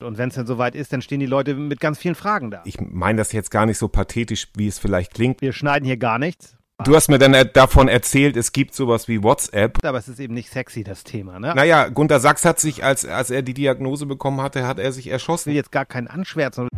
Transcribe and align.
Und 0.00 0.16
wenn 0.16 0.28
es 0.28 0.36
dann 0.36 0.46
soweit 0.46 0.76
ist, 0.76 0.92
dann 0.92 1.02
stehen 1.02 1.18
die 1.18 1.26
Leute 1.26 1.54
mit 1.54 1.80
ganz 1.80 1.98
vielen 1.98 2.14
Fragen 2.14 2.52
da. 2.52 2.62
Ich 2.64 2.80
meine 2.80 3.18
das 3.18 3.32
jetzt 3.32 3.50
gar 3.50 3.66
nicht 3.66 3.78
so 3.78 3.88
pathetisch, 3.88 4.46
wie 4.56 4.68
es 4.68 4.78
vielleicht 4.78 5.12
klingt. 5.12 5.40
Wir 5.40 5.52
schneiden 5.52 5.84
hier 5.84 5.96
gar 5.96 6.20
nichts. 6.20 6.56
Du 6.84 6.94
hast 6.94 7.08
mir 7.08 7.18
dann 7.18 7.34
davon 7.52 7.88
erzählt, 7.88 8.36
es 8.36 8.52
gibt 8.52 8.72
sowas 8.72 9.08
wie 9.08 9.24
WhatsApp. 9.24 9.84
Aber 9.84 9.98
es 9.98 10.06
ist 10.06 10.20
eben 10.20 10.34
nicht 10.34 10.50
sexy, 10.50 10.84
das 10.84 11.02
Thema, 11.02 11.40
ne? 11.40 11.52
Naja, 11.56 11.88
Gunter 11.88 12.20
Sachs 12.20 12.44
hat 12.44 12.60
sich, 12.60 12.84
als, 12.84 13.04
als 13.04 13.30
er 13.30 13.42
die 13.42 13.54
Diagnose 13.54 14.06
bekommen 14.06 14.40
hatte, 14.40 14.64
hat 14.68 14.78
er 14.78 14.92
sich 14.92 15.06
Ich 15.06 15.12
erschossen. 15.12 15.46
will 15.50 15.56
jetzt 15.56 15.72
gar 15.72 15.84
keinen 15.84 16.06
anschwärzen. 16.06 16.68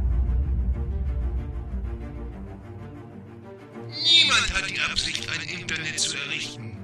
Niemand 3.89 4.55
hat 4.55 4.71
die 4.71 4.81
Absicht, 4.91 5.29
ein 5.29 5.61
Internet 5.61 5.99
zu 6.01 6.17
errichten. 6.17 6.79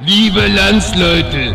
Liebe 0.00 0.48
Landsleute, 0.48 1.54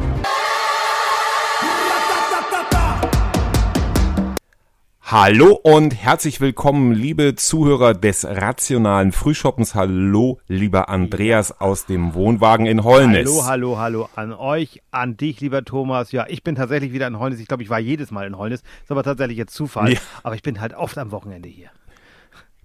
Hallo 5.11 5.59
und 5.61 5.93
herzlich 5.93 6.39
willkommen, 6.39 6.93
liebe 6.93 7.35
Zuhörer 7.35 7.93
des 7.93 8.23
rationalen 8.23 9.11
Frühschoppens. 9.11 9.75
Hallo, 9.75 10.39
lieber 10.47 10.87
Andreas 10.87 11.59
aus 11.59 11.85
dem 11.85 12.13
Wohnwagen 12.13 12.65
in 12.65 12.85
Holnis. 12.85 13.27
Hallo, 13.27 13.45
hallo, 13.45 13.77
hallo 13.77 14.09
an 14.15 14.31
euch, 14.31 14.81
an 14.91 15.17
dich, 15.17 15.41
lieber 15.41 15.65
Thomas. 15.65 16.13
Ja, 16.13 16.27
ich 16.29 16.45
bin 16.45 16.55
tatsächlich 16.55 16.93
wieder 16.93 17.07
in 17.07 17.19
Holnis. 17.19 17.41
Ich 17.41 17.47
glaube, 17.49 17.61
ich 17.61 17.69
war 17.69 17.79
jedes 17.79 18.09
Mal 18.09 18.25
in 18.25 18.37
Holnis. 18.37 18.61
Ist 18.83 18.91
aber 18.91 19.03
tatsächlich 19.03 19.37
jetzt 19.37 19.53
Zufall. 19.53 19.91
Ja. 19.91 19.99
Aber 20.23 20.35
ich 20.35 20.43
bin 20.43 20.61
halt 20.61 20.75
oft 20.75 20.97
am 20.97 21.11
Wochenende 21.11 21.49
hier. 21.49 21.71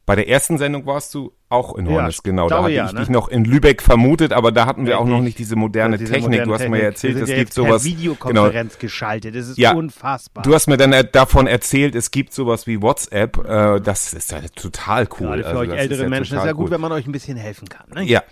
Bei 0.07 0.15
der 0.15 0.29
ersten 0.29 0.57
Sendung 0.57 0.87
warst 0.87 1.13
du 1.15 1.33
auch 1.49 1.75
in 1.77 1.87
Ja, 1.87 1.95
Holnis, 1.95 2.23
genau. 2.23 2.49
Da 2.49 2.63
hatte 2.63 2.73
ja, 2.73 2.87
ich 2.87 2.93
ne? 2.93 3.01
dich 3.01 3.09
noch 3.09 3.27
in 3.29 3.45
Lübeck 3.45 3.83
vermutet, 3.83 4.33
aber 4.33 4.53
da 4.53 4.65
hatten 4.67 4.87
wir 4.87 5.01
auch 5.01 5.05
noch 5.05 5.21
nicht 5.21 5.37
diese 5.39 5.57
moderne 5.57 5.99
Diese 5.99 6.13
Technik. 6.13 6.31
moderne 6.31 6.47
du 6.47 6.55
hast 6.55 6.61
mir 6.61 6.67
ja 6.67 6.71
Technik. 6.71 6.85
erzählt, 6.93 7.17
Wir 7.17 7.23
es 7.25 7.29
ja 7.31 7.37
gibt 7.37 7.53
sowas. 7.53 7.83
Genau. 7.83 7.97
Videokonferenz 7.99 8.79
geschaltet. 8.79 9.35
Das 9.35 9.49
ist 9.49 9.59
Ja. 9.59 9.73
unfassbar. 9.75 10.45
Du 10.45 10.55
hast 10.55 10.69
mir 10.69 10.77
dann 10.77 10.95
davon 11.11 11.49
erzählt, 11.49 11.97
es 11.97 12.13
gibt 12.13 12.33
sowas 12.33 12.69
wie 12.69 12.81
WhatsApp. 12.81 13.37
Äh, 13.49 13.81
das 13.81 14.13
ist 14.13 14.31
ja 14.31 14.39
total 14.55 15.09
cool. 15.19 15.27
Gerade 15.27 15.43
für 15.43 15.49
Also 15.49 15.59
euch 15.61 15.71
ältere 15.71 16.03
ja 16.05 16.09
Menschen 16.09 16.39
ist 16.39 16.45
ja 16.45 16.53
gut, 16.53 16.67
cool. 16.67 16.71
wenn 16.71 16.81
man 16.81 16.93
euch 16.93 17.07
ein 17.07 17.13
bisschen 17.13 17.37
helfen 17.37 17.69
kann. 17.69 17.87
Ne? 17.93 18.05
Ja. 18.05 18.23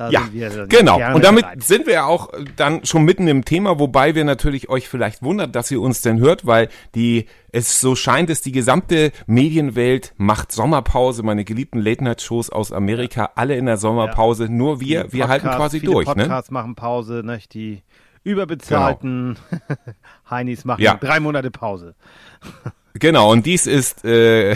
Da 0.00 0.08
Ja, 0.08 0.22
sind 0.22 0.32
wir 0.34 0.66
genau. 0.66 0.96
Und 1.14 1.24
damit 1.24 1.42
bereit. 1.42 1.62
sind 1.62 1.86
wir 1.86 1.92
ja 1.92 2.04
auch 2.06 2.32
äh, 2.32 2.44
dann 2.56 2.86
schon 2.86 3.04
mitten 3.04 3.28
im 3.28 3.44
Thema, 3.44 3.78
wobei 3.78 4.14
wir 4.14 4.24
natürlich 4.24 4.70
euch 4.70 4.88
vielleicht 4.88 5.22
wundert, 5.22 5.54
dass 5.54 5.70
ihr 5.70 5.78
uns 5.80 6.00
denn 6.00 6.20
hört, 6.20 6.46
weil 6.46 6.68
die 6.94 7.26
es 7.52 7.82
so 7.82 7.94
scheint, 7.94 8.30
es 8.30 8.40
die 8.40 8.52
gesamte 8.52 9.12
Medienwelt 9.26 10.14
macht 10.16 10.52
Sommerpause. 10.52 11.22
Meine 11.22 11.44
geliebten 11.44 11.80
Late-Night-Shows 11.80 12.48
aus 12.48 12.72
Amerika, 12.72 13.32
alle 13.34 13.56
in 13.56 13.66
der 13.66 13.76
Sommerpause. 13.76 14.48
Nur 14.48 14.80
wir, 14.80 15.04
Die 15.04 15.12
wir 15.12 15.28
halten 15.28 15.48
Podcasts, 15.48 15.74
quasi 15.74 15.80
durch. 15.80 16.08
Ne? 16.08 16.14
Podcasts 16.14 16.50
machen 16.50 16.74
Pause, 16.76 17.20
ne? 17.22 17.38
die 17.52 17.82
überbezahlten 18.24 19.36
Heinis 20.30 20.64
machen 20.64 20.80
Ja. 20.82 20.94
drei 20.94 21.20
Monate 21.20 21.50
Pause. 21.50 21.94
Genau, 22.98 23.30
und 23.30 23.46
dies 23.46 23.66
ist 23.66 24.04
äh, 24.04 24.54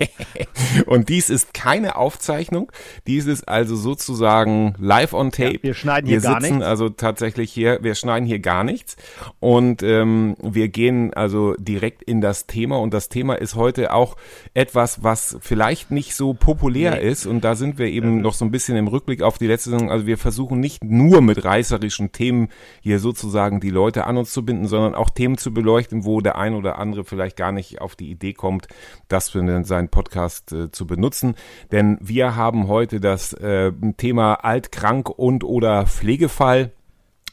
und 0.86 1.08
dies 1.08 1.30
ist 1.30 1.52
keine 1.54 1.96
Aufzeichnung. 1.96 2.70
Dies 3.06 3.26
ist 3.26 3.48
also 3.48 3.76
sozusagen 3.76 4.74
live 4.78 5.12
on 5.12 5.30
tape. 5.30 5.58
wir 5.62 5.74
schneiden 5.74 6.08
hier 6.08 6.22
wir 6.22 6.28
gar 6.30 6.40
sitzen 6.40 6.54
nichts. 6.56 6.66
also 6.68 6.88
tatsächlich 6.88 7.52
hier, 7.52 7.78
wir 7.82 7.94
schneiden 7.94 8.26
hier 8.26 8.38
gar 8.38 8.64
nichts 8.64 8.96
und 9.40 9.82
ähm, 9.82 10.36
wir 10.42 10.68
gehen 10.68 11.12
also 11.14 11.54
direkt 11.58 12.02
in 12.02 12.20
das 12.20 12.46
Thema 12.46 12.78
und 12.78 12.94
das 12.94 13.08
Thema 13.08 13.34
ist 13.34 13.54
heute 13.54 13.92
auch 13.92 14.16
etwas, 14.54 15.02
was 15.02 15.36
vielleicht 15.40 15.90
nicht 15.90 16.14
so 16.14 16.34
populär 16.34 16.92
Nee. 17.00 17.08
ist 17.08 17.26
und 17.26 17.42
da 17.44 17.54
sind 17.54 17.78
wir 17.78 17.86
eben 17.86 18.20
noch 18.20 18.34
so 18.34 18.44
ein 18.44 18.50
bisschen 18.50 18.76
im 18.76 18.88
Rückblick 18.88 19.22
auf 19.22 19.38
die 19.38 19.46
letzte 19.46 19.70
Sendung. 19.70 19.90
Also 19.90 20.06
wir 20.06 20.18
versuchen 20.18 20.60
nicht 20.60 20.82
nur 20.84 21.20
mit 21.20 21.44
reißerischen 21.44 22.12
Themen 22.12 22.48
hier 22.80 22.98
sozusagen 22.98 23.60
die 23.60 23.70
Leute 23.70 24.06
an 24.06 24.16
uns 24.16 24.32
zu 24.32 24.44
binden, 24.44 24.66
sondern 24.66 24.94
auch 24.94 25.10
Themen 25.10 25.36
zu 25.36 25.52
beleuchten, 25.52 26.04
wo 26.04 26.20
der 26.20 26.38
ein 26.38 26.54
oder 26.54 26.78
andere 26.78 27.04
vielleicht 27.04 27.36
gar 27.36 27.49
nicht 27.52 27.80
auf 27.80 27.96
die 27.96 28.10
Idee 28.10 28.32
kommt, 28.32 28.68
das 29.08 29.30
für 29.30 29.64
seinen 29.64 29.88
Podcast 29.88 30.52
äh, 30.52 30.70
zu 30.70 30.86
benutzen. 30.86 31.34
Denn 31.72 31.98
wir 32.00 32.36
haben 32.36 32.68
heute 32.68 33.00
das 33.00 33.32
äh, 33.32 33.72
Thema 33.96 34.34
alt, 34.44 34.72
krank 34.72 35.08
und 35.08 35.44
oder 35.44 35.86
Pflegefall. 35.86 36.72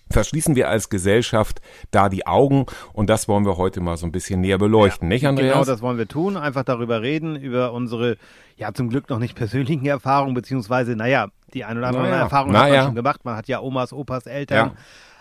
Verschließen 0.10 0.56
wir 0.56 0.70
als 0.70 0.90
Gesellschaft 0.90 1.60
da 1.92 2.08
die 2.08 2.26
Augen 2.26 2.66
und 2.94 3.10
das 3.10 3.28
wollen 3.28 3.46
wir 3.46 3.58
heute 3.58 3.82
mal 3.82 3.98
so 3.98 4.06
ein 4.06 4.14
bisschen 4.14 4.40
näher 4.40 4.58
beleuchten, 4.58 5.10
nicht 5.10 5.28
Andreas? 5.28 5.52
Genau 5.52 5.66
das 5.66 5.82
wollen 5.82 5.98
wir 5.98 6.08
tun, 6.08 6.38
einfach 6.38 6.64
darüber 6.64 7.02
reden, 7.02 7.36
über 7.36 7.74
unsere, 7.74 8.16
ja 8.56 8.74
zum 8.74 8.88
Glück 8.90 9.10
noch 9.10 9.20
nicht 9.20 9.36
persönlichen 9.36 9.86
Erfahrungen, 9.86 10.34
beziehungsweise, 10.34 10.96
naja, 10.96 11.28
die 11.54 11.66
ein 11.66 11.78
oder 11.78 11.88
andere 11.88 12.04
Naja, 12.04 12.22
Erfahrung 12.22 12.54
hat 12.54 12.62
man 12.62 12.70
naja. 12.70 12.86
schon 12.86 12.96
gemacht. 12.96 13.26
Man 13.26 13.36
hat 13.36 13.50
ja 13.50 13.60
Omas, 13.60 13.92
Opas, 13.92 14.28
Eltern, 14.28 14.68
Ja. 14.68 14.76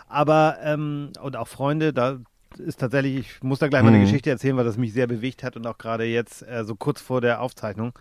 aber, 0.08 0.58
ähm, 0.62 1.10
und 1.20 1.34
auch 1.36 1.48
Freunde, 1.48 1.92
da 1.92 2.18
ist 2.58 2.80
tatsächlich, 2.80 3.18
ich 3.18 3.42
muss 3.42 3.58
da 3.58 3.68
gleich 3.68 3.82
mal 3.82 3.88
eine 3.88 3.98
Mhm. 3.98 4.02
Geschichte 4.04 4.30
erzählen, 4.30 4.56
weil 4.56 4.64
das 4.64 4.76
mich 4.76 4.92
sehr 4.92 5.06
bewegt 5.06 5.42
hat 5.42 5.56
und 5.56 5.66
auch 5.66 5.78
gerade 5.78 6.04
jetzt, 6.04 6.42
äh, 6.42 6.64
so 6.64 6.74
kurz 6.74 7.00
vor 7.00 7.20
der 7.20 7.40
Aufzeichnung, 7.42 7.92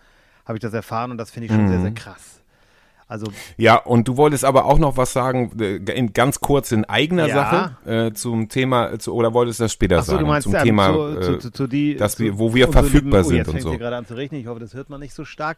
habe 0.46 0.58
ich 0.58 0.62
das 0.62 0.74
erfahren 0.74 1.12
und 1.12 1.18
das 1.18 1.32
finde 1.32 1.48
ich 1.48 1.52
schon 1.54 1.68
sehr, 1.68 1.82
sehr 1.82 1.90
Mhm. 1.92 1.96
krass. 1.96 2.42
Also, 3.08 3.28
Ja, 3.58 3.76
und 3.76 4.08
du 4.08 4.18
wolltest 4.18 4.44
aber 4.44 4.66
auch 4.66 4.80
noch 4.80 4.98
was 4.98 5.14
sagen, 5.14 5.52
äh, 5.60 5.76
in, 5.76 6.14
ganz 6.14 6.40
kurz 6.40 6.72
in 6.72 6.86
eigener 6.86 7.28
Ja. 7.28 7.36
Sache 7.36 7.92
äh, 8.08 8.14
zum 8.14 8.50
Thema, 8.50 8.98
zu, 8.98 9.14
oder 9.14 9.32
wolltest 9.36 9.60
du 9.60 9.66
das 9.66 9.74
später 9.74 10.00
Achso, 10.00 10.14
sagen? 10.14 10.24
du 10.24 10.32
meinst 10.32 10.46
zum 10.46 10.56
ähm, 10.56 10.64
Thema, 10.64 10.88
zu, 10.92 11.20
zu, 11.22 11.34
äh, 11.34 11.40
zu, 11.40 11.52
zu 11.52 11.68
die, 11.68 11.96
dass 11.98 12.14
zu 12.16 12.24
wir- 12.24 12.40
wo 12.40 12.56
wir 12.56 12.68
verfügbar 12.72 13.22
lieben, 13.22 13.26
oh, 13.26 13.30
sind 13.30 13.38
jetzt 13.38 13.48
und 13.48 13.52
fängt 13.54 13.64
so. 13.64 13.70
hier 13.70 13.78
gerade 13.80 13.96
an 13.98 14.08
zu 14.08 14.16
regnen. 14.16 14.42
Ich 14.42 14.48
hoffe, 14.48 14.60
das 14.60 14.74
hört 14.74 14.90
man 14.90 15.00
nicht 15.02 15.14
so 15.14 15.24
stark. 15.24 15.58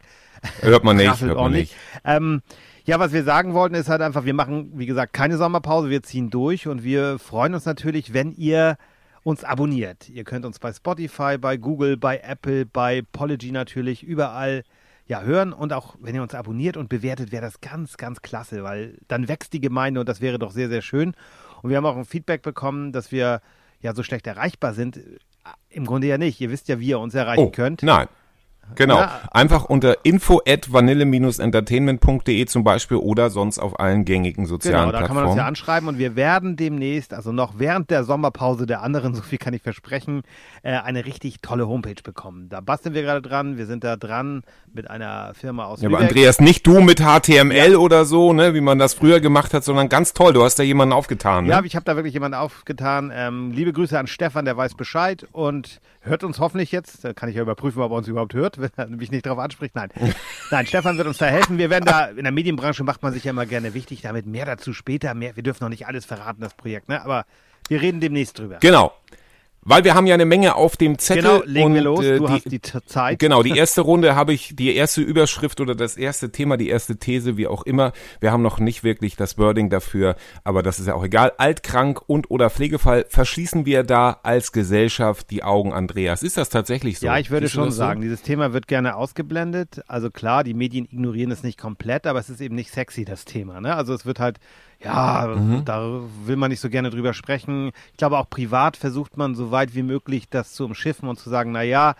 hört 0.60 0.84
man 0.84 0.96
nicht, 0.98 1.08
hört 1.08 1.22
man 1.22 1.36
ordentlich. 1.38 1.70
nicht. 1.70 1.76
Ähm, 2.04 2.42
ja, 2.88 2.98
was 2.98 3.12
wir 3.12 3.22
sagen 3.22 3.52
wollten, 3.52 3.74
ist 3.74 3.90
halt 3.90 4.00
einfach, 4.00 4.24
wir 4.24 4.32
machen, 4.32 4.72
wie 4.74 4.86
gesagt, 4.86 5.12
keine 5.12 5.36
Sommerpause, 5.36 5.90
wir 5.90 6.02
ziehen 6.02 6.30
durch 6.30 6.66
und 6.66 6.82
wir 6.84 7.18
freuen 7.18 7.52
uns 7.52 7.66
natürlich, 7.66 8.14
wenn 8.14 8.32
ihr 8.32 8.78
uns 9.22 9.44
abonniert. 9.44 10.08
Ihr 10.08 10.24
könnt 10.24 10.46
uns 10.46 10.58
bei 10.58 10.72
Spotify, 10.72 11.36
bei 11.36 11.58
Google, 11.58 11.98
bei 11.98 12.16
Apple, 12.20 12.64
bei 12.64 13.02
Pology 13.12 13.52
natürlich, 13.52 14.02
überall 14.02 14.64
ja, 15.06 15.20
hören 15.20 15.52
und 15.52 15.74
auch, 15.74 15.96
wenn 16.00 16.14
ihr 16.14 16.22
uns 16.22 16.34
abonniert 16.34 16.78
und 16.78 16.88
bewertet, 16.88 17.30
wäre 17.30 17.44
das 17.44 17.60
ganz, 17.60 17.98
ganz 17.98 18.22
klasse, 18.22 18.64
weil 18.64 18.96
dann 19.06 19.28
wächst 19.28 19.52
die 19.52 19.60
Gemeinde 19.60 20.00
und 20.00 20.08
das 20.08 20.22
wäre 20.22 20.38
doch 20.38 20.50
sehr, 20.50 20.70
sehr 20.70 20.80
schön. 20.80 21.12
Und 21.60 21.68
wir 21.68 21.76
haben 21.76 21.84
auch 21.84 21.96
ein 21.98 22.06
Feedback 22.06 22.40
bekommen, 22.40 22.92
dass 22.92 23.12
wir 23.12 23.42
ja 23.82 23.94
so 23.94 24.02
schlecht 24.02 24.26
erreichbar 24.26 24.72
sind. 24.72 24.98
Im 25.68 25.84
Grunde 25.84 26.06
ja 26.06 26.16
nicht. 26.16 26.40
Ihr 26.40 26.50
wisst 26.50 26.68
ja, 26.68 26.80
wie 26.80 26.88
ihr 26.88 27.00
uns 27.00 27.14
erreichen 27.14 27.44
Oh, 27.44 27.50
könnt. 27.50 27.82
nein. 27.82 28.08
Genau. 28.74 28.98
Ja. 28.98 29.20
Einfach 29.30 29.64
unter 29.64 30.04
info 30.04 30.40
at 30.46 30.72
vanille-entertainment.de 30.72 32.46
zum 32.46 32.64
Beispiel 32.64 32.96
oder 32.96 33.30
sonst 33.30 33.58
auf 33.58 33.78
allen 33.80 34.04
gängigen 34.04 34.46
sozialen 34.46 34.88
Genau, 34.88 34.92
da 34.92 35.06
kann 35.06 35.14
man 35.16 35.24
Plattformen. 35.24 35.30
uns 35.30 35.38
ja 35.38 35.46
anschreiben 35.46 35.88
und 35.88 35.98
wir 35.98 36.16
werden 36.16 36.56
demnächst, 36.56 37.14
also 37.14 37.32
noch 37.32 37.58
während 37.58 37.90
der 37.90 38.04
Sommerpause 38.04 38.66
der 38.66 38.82
anderen, 38.82 39.14
so 39.16 39.22
viel 39.22 39.38
kann 39.38 39.54
ich 39.54 39.62
versprechen, 39.62 40.22
äh, 40.62 40.72
eine 40.72 41.04
richtig 41.06 41.40
tolle 41.42 41.68
Homepage 41.68 42.02
bekommen. 42.02 42.48
Da 42.48 42.60
basteln 42.60 42.94
wir 42.94 43.02
gerade 43.02 43.22
dran. 43.22 43.58
Wir 43.58 43.66
sind 43.66 43.84
da 43.84 43.96
dran 43.96 44.42
mit 44.72 44.90
einer 44.90 45.32
Firma 45.34 45.64
aus 45.64 45.80
Ja, 45.80 45.88
aber. 45.88 45.98
Andreas, 45.98 46.40
nicht 46.40 46.66
du 46.66 46.80
mit 46.80 47.00
HTML 47.00 47.76
oder 47.76 48.04
so, 48.04 48.32
ne, 48.32 48.54
wie 48.54 48.60
man 48.60 48.78
das 48.78 48.94
früher 48.94 49.20
gemacht 49.20 49.54
hat, 49.54 49.64
sondern 49.64 49.88
ganz 49.88 50.12
toll. 50.12 50.32
Du 50.32 50.42
hast 50.42 50.58
da 50.58 50.62
jemanden 50.62 50.92
aufgetan. 50.92 51.44
Ne? 51.44 51.50
Ja, 51.50 51.62
ich 51.64 51.74
habe 51.74 51.84
da 51.84 51.96
wirklich 51.96 52.14
jemanden 52.14 52.36
aufgetan. 52.36 53.10
Ähm, 53.14 53.52
liebe 53.52 53.72
Grüße 53.72 53.98
an 53.98 54.06
Stefan, 54.06 54.44
der 54.44 54.56
weiß 54.56 54.74
Bescheid 54.74 55.26
und 55.32 55.80
hört 56.00 56.24
uns 56.24 56.38
hoffentlich 56.38 56.72
jetzt. 56.72 57.04
Da 57.04 57.12
kann 57.12 57.28
ich 57.28 57.36
ja 57.36 57.42
überprüfen, 57.42 57.82
ob 57.82 57.90
er 57.92 57.96
uns 57.96 58.08
überhaupt 58.08 58.34
hört, 58.34 58.57
wenn 58.62 58.70
er 58.76 58.86
mich 58.86 59.10
nicht 59.10 59.26
darauf 59.26 59.38
anspricht. 59.38 59.74
Nein. 59.74 59.90
Nein, 60.50 60.66
Stefan 60.66 60.96
wird 60.96 61.06
uns 61.06 61.18
da 61.18 61.26
helfen. 61.26 61.58
Wir 61.58 61.70
werden 61.70 61.84
da, 61.84 62.06
in 62.06 62.24
der 62.24 62.32
Medienbranche 62.32 62.84
macht 62.84 63.02
man 63.02 63.12
sich 63.12 63.24
ja 63.24 63.30
immer 63.30 63.46
gerne 63.46 63.74
wichtig, 63.74 64.02
damit 64.02 64.26
mehr 64.26 64.46
dazu 64.46 64.72
später, 64.72 65.14
mehr. 65.14 65.36
Wir 65.36 65.42
dürfen 65.42 65.64
noch 65.64 65.70
nicht 65.70 65.86
alles 65.86 66.04
verraten, 66.04 66.40
das 66.40 66.54
Projekt, 66.54 66.88
ne? 66.88 67.02
Aber 67.02 67.24
wir 67.68 67.80
reden 67.80 68.00
demnächst 68.00 68.38
drüber. 68.38 68.58
Genau. 68.60 68.92
Weil 69.68 69.84
wir 69.84 69.94
haben 69.94 70.06
ja 70.06 70.14
eine 70.14 70.24
Menge 70.24 70.54
auf 70.54 70.76
dem 70.78 70.98
Zettel. 70.98 71.22
Genau, 71.22 71.42
legen 71.44 71.74
wir 71.74 71.82
los. 71.82 72.04
äh, 72.04 72.16
Du 72.18 72.26
die, 72.26 72.32
hast 72.32 72.50
die 72.50 72.60
Zeit. 72.62 73.18
Genau, 73.18 73.42
die 73.42 73.50
erste 73.58 73.82
Runde 73.82 74.14
habe 74.16 74.32
ich, 74.32 74.56
die 74.56 74.74
erste 74.74 75.02
Überschrift 75.02 75.60
oder 75.60 75.74
das 75.74 75.96
erste 75.98 76.32
Thema, 76.32 76.56
die 76.56 76.68
erste 76.70 76.96
These, 76.96 77.36
wie 77.36 77.46
auch 77.46 77.64
immer. 77.64 77.92
Wir 78.20 78.32
haben 78.32 78.42
noch 78.42 78.58
nicht 78.60 78.82
wirklich 78.82 79.16
das 79.16 79.36
Wording 79.36 79.68
dafür, 79.68 80.16
aber 80.42 80.62
das 80.62 80.78
ist 80.78 80.86
ja 80.86 80.94
auch 80.94 81.04
egal. 81.04 81.32
Altkrank 81.36 82.00
und 82.06 82.30
oder 82.30 82.48
Pflegefall, 82.48 83.04
verschließen 83.08 83.66
wir 83.66 83.82
da 83.82 84.20
als 84.22 84.52
Gesellschaft 84.52 85.30
die 85.30 85.42
Augen, 85.44 85.72
Andreas? 85.74 86.22
Ist 86.22 86.38
das 86.38 86.48
tatsächlich 86.48 86.98
so? 86.98 87.06
Ja, 87.06 87.18
ich 87.18 87.30
würde 87.30 87.48
schon 87.50 87.66
das 87.66 87.74
so? 87.74 87.78
sagen, 87.78 88.00
dieses 88.00 88.22
Thema 88.22 88.54
wird 88.54 88.68
gerne 88.68 88.96
ausgeblendet. 88.96 89.82
Also 89.86 90.10
klar, 90.10 90.44
die 90.44 90.54
Medien 90.54 90.86
ignorieren 90.86 91.30
es 91.30 91.42
nicht 91.42 91.58
komplett, 91.58 92.06
aber 92.06 92.18
es 92.18 92.30
ist 92.30 92.40
eben 92.40 92.54
nicht 92.54 92.70
sexy, 92.72 93.04
das 93.04 93.26
Thema. 93.26 93.60
Ne? 93.60 93.74
Also 93.76 93.92
es 93.92 94.06
wird 94.06 94.18
halt, 94.18 94.38
ja, 94.82 95.26
Mhm. 95.36 95.64
da 95.64 96.00
will 96.24 96.36
man 96.36 96.50
nicht 96.50 96.60
so 96.60 96.70
gerne 96.70 96.90
drüber 96.90 97.12
sprechen. 97.12 97.72
Ich 97.90 97.96
glaube, 97.98 98.16
auch 98.18 98.30
privat 98.30 98.76
versucht 98.76 99.16
man 99.16 99.34
so 99.34 99.50
weit 99.58 99.74
wie 99.74 99.82
möglich 99.82 100.28
das 100.30 100.52
zu 100.52 100.64
umschiffen 100.64 101.08
und 101.08 101.18
zu 101.18 101.30
sagen, 101.30 101.52
na 101.52 101.62
ja, 101.62 101.94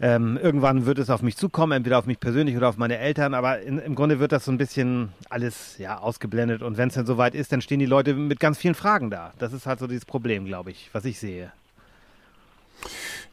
Ähm, 0.00 0.38
irgendwann 0.40 0.86
wird 0.86 1.00
es 1.00 1.10
auf 1.10 1.22
mich 1.22 1.36
zukommen, 1.36 1.72
entweder 1.72 1.98
auf 1.98 2.06
mich 2.06 2.20
persönlich 2.20 2.56
oder 2.56 2.68
auf 2.68 2.76
meine 2.76 2.98
Eltern, 2.98 3.34
aber 3.34 3.60
in, 3.62 3.80
im 3.80 3.96
Grunde 3.96 4.20
wird 4.20 4.30
das 4.30 4.44
so 4.44 4.52
ein 4.52 4.56
bisschen 4.56 5.12
alles 5.28 5.76
ja, 5.78 5.98
ausgeblendet 5.98 6.62
und 6.62 6.76
wenn 6.76 6.88
es 6.88 6.94
dann 6.94 7.04
soweit 7.04 7.34
ist, 7.34 7.50
dann 7.50 7.60
stehen 7.62 7.80
die 7.80 7.90
Leute 7.96 8.14
mit 8.14 8.38
ganz 8.38 8.58
vielen 8.58 8.76
Fragen 8.76 9.10
da. 9.10 9.32
Das 9.40 9.52
ist 9.52 9.66
halt 9.66 9.80
so 9.80 9.88
dieses 9.88 10.04
Problem, 10.04 10.44
glaube 10.44 10.70
ich, 10.70 10.88
was 10.92 11.04
ich 11.04 11.18
sehe. 11.18 11.50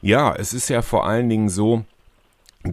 Ja, 0.01 0.33
es 0.35 0.55
ist 0.55 0.69
ja 0.69 0.81
vor 0.81 1.05
allen 1.05 1.29
Dingen 1.29 1.49
so, 1.49 1.85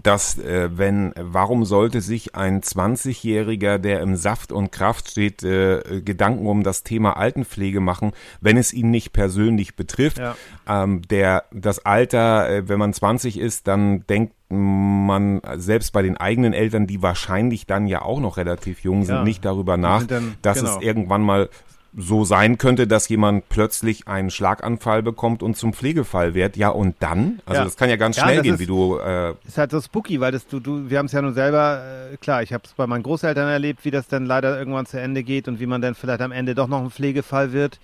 dass 0.03 0.39
äh, 0.39 0.71
wenn, 0.77 1.13
warum 1.17 1.65
sollte 1.65 2.01
sich 2.01 2.35
ein 2.35 2.61
20-Jähriger, 2.61 3.79
der 3.79 4.01
im 4.01 4.17
Saft 4.17 4.53
und 4.53 4.73
Kraft 4.73 5.11
steht, 5.11 5.43
äh, 5.43 6.03
Gedanken 6.05 6.47
um 6.47 6.63
das 6.63 6.83
Thema 6.83 7.17
Altenpflege 7.17 7.81
machen, 7.81 8.13
wenn 8.41 8.57
es 8.57 8.73
ihn 8.73 8.91
nicht 8.91 9.13
persönlich 9.13 9.77
betrifft? 9.77 10.19
Ja. 10.19 10.37
Ähm, 10.67 11.03
der, 11.03 11.45
das 11.53 11.85
Alter, 11.85 12.49
äh, 12.49 12.69
wenn 12.69 12.79
man 12.79 12.93
20 12.93 13.39
ist, 13.39 13.69
dann 13.69 14.07
denkt 14.07 14.35
man 14.49 15.41
selbst 15.57 15.93
bei 15.93 16.03
den 16.03 16.19
eigenen 16.19 16.53
Eltern, 16.53 16.87
die 16.87 17.03
wahrscheinlich 17.03 17.67
dann 17.67 17.87
ja 17.87 18.03
auch 18.03 18.21
noch 18.21 18.37
relativ 18.37 18.81
jung 18.81 19.05
sind, 19.05 19.15
ja. 19.17 19.25
nicht 19.25 19.45
darüber 19.45 19.79
nach, 19.79 20.03
dann, 20.05 20.35
dass 20.43 20.59
genau. 20.59 20.77
es 20.77 20.83
irgendwann 20.83 21.23
mal 21.23 21.49
so 21.95 22.25
sein 22.25 22.57
könnte, 22.57 22.87
dass 22.87 23.09
jemand 23.09 23.49
plötzlich 23.51 24.09
einen 24.09 24.31
Schlaganfall 24.31 25.03
bekommt 25.03 25.43
und 25.43 25.57
zum 25.57 25.75
Pflegefall 25.75 26.33
wird. 26.33 26.57
Ja, 26.57 26.71
und 26.71 26.97
dann? 27.01 27.41
Also 27.45 27.61
ja. 27.61 27.65
das 27.65 27.77
kann 27.77 27.91
ja 27.91 27.97
ganz 27.97 28.17
schnell 28.17 28.37
ja, 28.37 28.43
gehen, 28.43 28.55
ist, 28.55 28.61
wie 28.61 28.67
du. 28.67 28.99
Äh 28.99 29.35
ist 29.47 29.59
halt 29.59 29.71
so 29.71 29.81
spooky, 29.81 30.19
weil 30.21 30.33
das 30.33 30.47
du, 30.47 30.59
du 30.59 30.89
wir 30.89 30.99
haben 30.99 31.07
es 31.07 31.13
ja 31.13 31.21
nun 31.21 31.35
selber, 31.35 32.09
äh, 32.13 32.17
klar, 32.17 32.43
ich 32.43 32.53
habe 32.53 32.65
es 32.65 32.73
bei 32.73 32.87
meinen 32.87 33.03
Großeltern 33.03 33.49
erlebt, 33.49 33.85
wie 33.85 33.91
das 33.91 34.09
dann 34.09 34.25
leider 34.25 34.59
irgendwann 34.59 34.87
zu 34.87 34.99
Ende 34.99 35.23
geht 35.23 35.49
und 35.49 35.61
wie 35.61 35.67
man 35.67 35.83
dann 35.83 35.95
vielleicht 35.95 36.23
am 36.23 36.33
Ende 36.33 36.55
doch 36.55 36.67
noch 36.67 36.83
ein 36.83 36.91
Pflegefall 36.91 37.53
wird. 37.53 37.79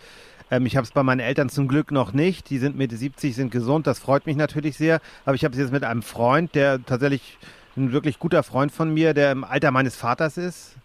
Ähm, 0.51 0.65
ich 0.65 0.77
habe 0.77 0.87
es 0.87 0.93
bei 0.93 1.03
meinen 1.03 1.21
Eltern 1.21 1.51
zum 1.51 1.69
Glück 1.69 1.91
noch 1.91 2.15
nicht. 2.15 2.49
Die 2.49 2.59
sind 2.59 2.79
Mitte 2.79 2.97
70, 2.97 3.35
sind 3.35 3.51
gesund, 3.51 3.87
das 3.87 3.99
freut 3.99 4.25
mich 4.25 4.37
natürlich 4.37 4.79
sehr. 4.79 5.01
Aber 5.27 5.35
ich 5.35 5.45
habe 5.45 5.53
es 5.53 5.61
jetzt 5.61 5.73
mit 5.73 5.85
einem 5.85 6.03
Freund, 6.03 6.55
der 6.55 6.83
tatsächlich 6.85 7.37
ein 7.77 7.93
wirklich 7.93 8.19
guter 8.19 8.43
Freund 8.43 8.73
von 8.73 8.93
mir, 8.93 9.13
der 9.13 9.33
im 9.33 9.45
Alter 9.45 9.71
meines 9.71 9.97
Vaters 9.97 10.39
ist 10.39 10.77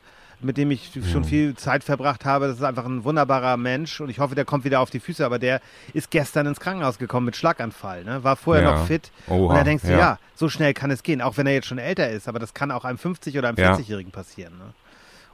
mit 0.43 0.57
dem 0.57 0.71
ich 0.71 0.91
schon 1.11 1.23
viel 1.23 1.55
Zeit 1.55 1.83
verbracht 1.83 2.25
habe. 2.25 2.47
Das 2.47 2.57
ist 2.57 2.63
einfach 2.63 2.85
ein 2.85 3.03
wunderbarer 3.03 3.57
Mensch 3.57 3.99
und 4.01 4.09
ich 4.09 4.19
hoffe, 4.19 4.35
der 4.35 4.45
kommt 4.45 4.65
wieder 4.65 4.79
auf 4.79 4.89
die 4.89 4.99
Füße. 4.99 5.25
Aber 5.25 5.39
der 5.39 5.61
ist 5.93 6.11
gestern 6.11 6.45
ins 6.45 6.59
Krankenhaus 6.59 6.97
gekommen 6.97 7.25
mit 7.25 7.35
Schlaganfall. 7.35 8.03
Ne? 8.03 8.23
War 8.23 8.35
vorher 8.35 8.63
ja. 8.63 8.75
noch 8.75 8.85
fit. 8.85 9.11
Oha. 9.27 9.51
Und 9.51 9.55
da 9.55 9.63
denkst 9.63 9.83
du, 9.83 9.91
ja. 9.91 9.97
ja. 9.97 10.19
so 10.35 10.49
schnell 10.49 10.73
kann 10.73 10.91
es 10.91 11.03
gehen, 11.03 11.21
auch 11.21 11.37
wenn 11.37 11.47
er 11.47 11.53
jetzt 11.53 11.67
schon 11.67 11.77
älter 11.77 12.09
ist. 12.09 12.27
Aber 12.27 12.39
das 12.39 12.53
kann 12.53 12.71
auch 12.71 12.85
einem 12.85 12.97
50- 12.97 13.37
oder 13.37 13.49
einem 13.49 13.57
40-Jährigen 13.57 14.11
passieren. 14.11 14.57
Ne? 14.57 14.73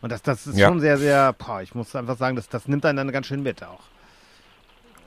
Und 0.02 0.12
das, 0.12 0.22
das 0.22 0.48
ist 0.48 0.60
schon 0.60 0.80
sehr, 0.80 0.98
sehr, 0.98 1.34
boah, 1.34 1.62
ich 1.62 1.76
muss 1.76 1.96
einfach 1.96 2.18
sagen, 2.18 2.36
das, 2.36 2.48
das 2.48 2.68
nimmt 2.68 2.86
einen 2.86 2.98
dann 2.98 3.12
ganz 3.12 3.28
schön 3.28 3.44
mit 3.44 3.64
auch. 3.64 3.82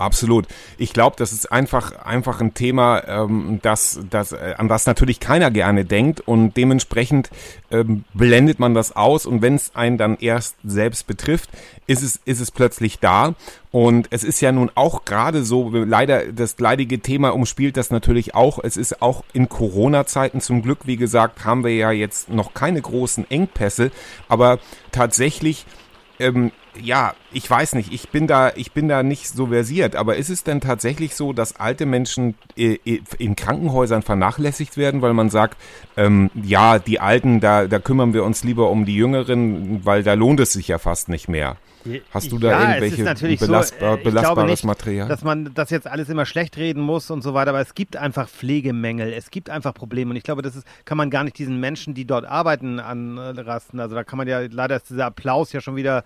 Absolut. 0.03 0.49
Ich 0.79 0.93
glaube, 0.93 1.15
das 1.17 1.33
ist 1.33 1.53
einfach 1.53 2.05
einfach 2.05 2.41
ein 2.41 2.55
Thema, 2.55 3.05
ähm, 3.07 3.61
das, 3.63 4.01
das, 4.11 4.33
äh, 4.33 4.55
an 4.59 4.67
das 4.67 4.85
natürlich 4.85 5.21
keiner 5.21 5.53
gerne 5.53 5.85
denkt 5.85 6.21
und 6.21 6.57
dementsprechend 6.57 7.31
ähm, 7.71 8.05
blendet 8.13 8.59
man 8.59 8.75
das 8.75 8.97
aus 8.97 9.27
und 9.27 9.43
wenn 9.43 9.55
es 9.55 9.77
einen 9.77 9.99
dann 9.99 10.17
erst 10.17 10.57
selbst 10.65 11.07
betrifft, 11.07 11.51
ist 11.87 12.03
es 12.03 12.21
ist 12.25 12.41
es 12.41 12.51
plötzlich 12.51 12.99
da 12.99 13.35
und 13.71 14.09
es 14.11 14.25
ist 14.25 14.41
ja 14.41 14.51
nun 14.51 14.73
auch 14.75 15.05
gerade 15.05 15.45
so 15.45 15.71
leider 15.71 16.33
das 16.33 16.59
leidige 16.59 16.99
Thema 16.99 17.29
umspielt 17.33 17.77
das 17.77 17.93
natürlich 17.93 18.35
auch. 18.35 18.59
Es 18.61 18.77
ist 18.77 19.03
auch 19.03 19.23
in 19.33 19.49
Corona-Zeiten 19.49 20.41
zum 20.41 20.63
Glück, 20.63 20.81
wie 20.87 20.97
gesagt, 20.97 21.45
haben 21.45 21.63
wir 21.63 21.77
ja 21.77 21.93
jetzt 21.93 22.29
noch 22.29 22.55
keine 22.55 22.83
großen 22.83 23.31
Engpässe, 23.31 23.93
aber 24.29 24.59
tatsächlich 24.91 25.65
ähm, 26.19 26.51
ja, 26.81 27.15
ich 27.33 27.49
weiß 27.49 27.75
nicht, 27.75 27.93
ich 27.93 28.09
bin 28.09 28.27
da, 28.27 28.53
ich 28.55 28.73
bin 28.73 28.89
da 28.89 29.03
nicht 29.03 29.29
so 29.29 29.49
versiert, 29.49 29.97
aber 29.97 30.17
ist 30.17 30.31
es 30.31 30.45
denn 30.45 30.61
tatsächlich 30.61 31.15
so, 31.15 31.33
dass 31.33 31.57
alte 31.57 31.87
Menschen 31.87 32.35
äh, 32.57 32.79
äh, 32.85 33.01
in 33.19 33.37
Krankenhäusern 33.37 34.03
vernachlässigt 34.03 34.77
werden, 34.77 35.03
weil 35.03 35.13
man 35.13 35.31
sagt, 35.31 35.59
ähm, 35.97 36.31
ja, 36.35 36.79
die 36.79 37.01
Alten, 37.01 37.41
da, 37.41 37.67
da 37.67 37.79
kümmern 37.79 38.15
wir 38.15 38.25
uns 38.25 38.45
lieber 38.45 38.71
um 38.71 38.85
die 38.85 38.95
Jüngeren, 38.95 39.85
weil 39.85 40.03
da 40.03 40.15
lohnt 40.15 40.41
es 40.41 40.53
sich 40.53 40.69
ja 40.69 40.79
fast 40.79 41.09
nicht 41.09 41.29
mehr. 41.29 41.57
Hast 42.13 42.31
du 42.31 42.39
da 42.39 42.51
ja, 42.51 42.77
irgendwelche 42.77 43.37
belastbar, 43.37 43.95
so, 43.95 44.01
äh, 44.01 44.05
belastbares 44.05 44.51
nicht, 44.51 44.65
Material? 44.65 45.09
Dass 45.09 45.23
man 45.23 45.53
das 45.55 45.71
jetzt 45.71 45.87
alles 45.87 46.09
immer 46.09 46.27
schlecht 46.27 46.57
reden 46.57 46.81
muss 46.81 47.11
und 47.11 47.23
so 47.23 47.35
weiter, 47.35 47.51
aber 47.51 47.61
es 47.61 47.75
gibt 47.75 47.97
einfach 47.97 48.29
Pflegemängel, 48.29 49.13
es 49.13 49.31
gibt 49.31 49.51
einfach 49.51 49.75
Probleme 49.75 50.11
und 50.11 50.17
ich 50.17 50.23
glaube, 50.23 50.43
das 50.43 50.55
ist, 50.55 50.67
kann 50.85 50.97
man 50.97 51.11
gar 51.11 51.25
nicht 51.25 51.39
diesen 51.39 51.59
Menschen, 51.59 51.95
die 51.95 52.05
dort 52.05 52.25
arbeiten, 52.25 52.79
anrasten. 52.79 53.81
Also 53.81 53.97
da 53.97 54.05
kann 54.05 54.17
man 54.17 54.29
ja, 54.29 54.41
leider 54.41 54.77
ist 54.77 54.91
dieser 54.91 55.07
Applaus 55.07 55.53
ja 55.53 55.61
schon 55.61 55.77
wieder 55.77 56.05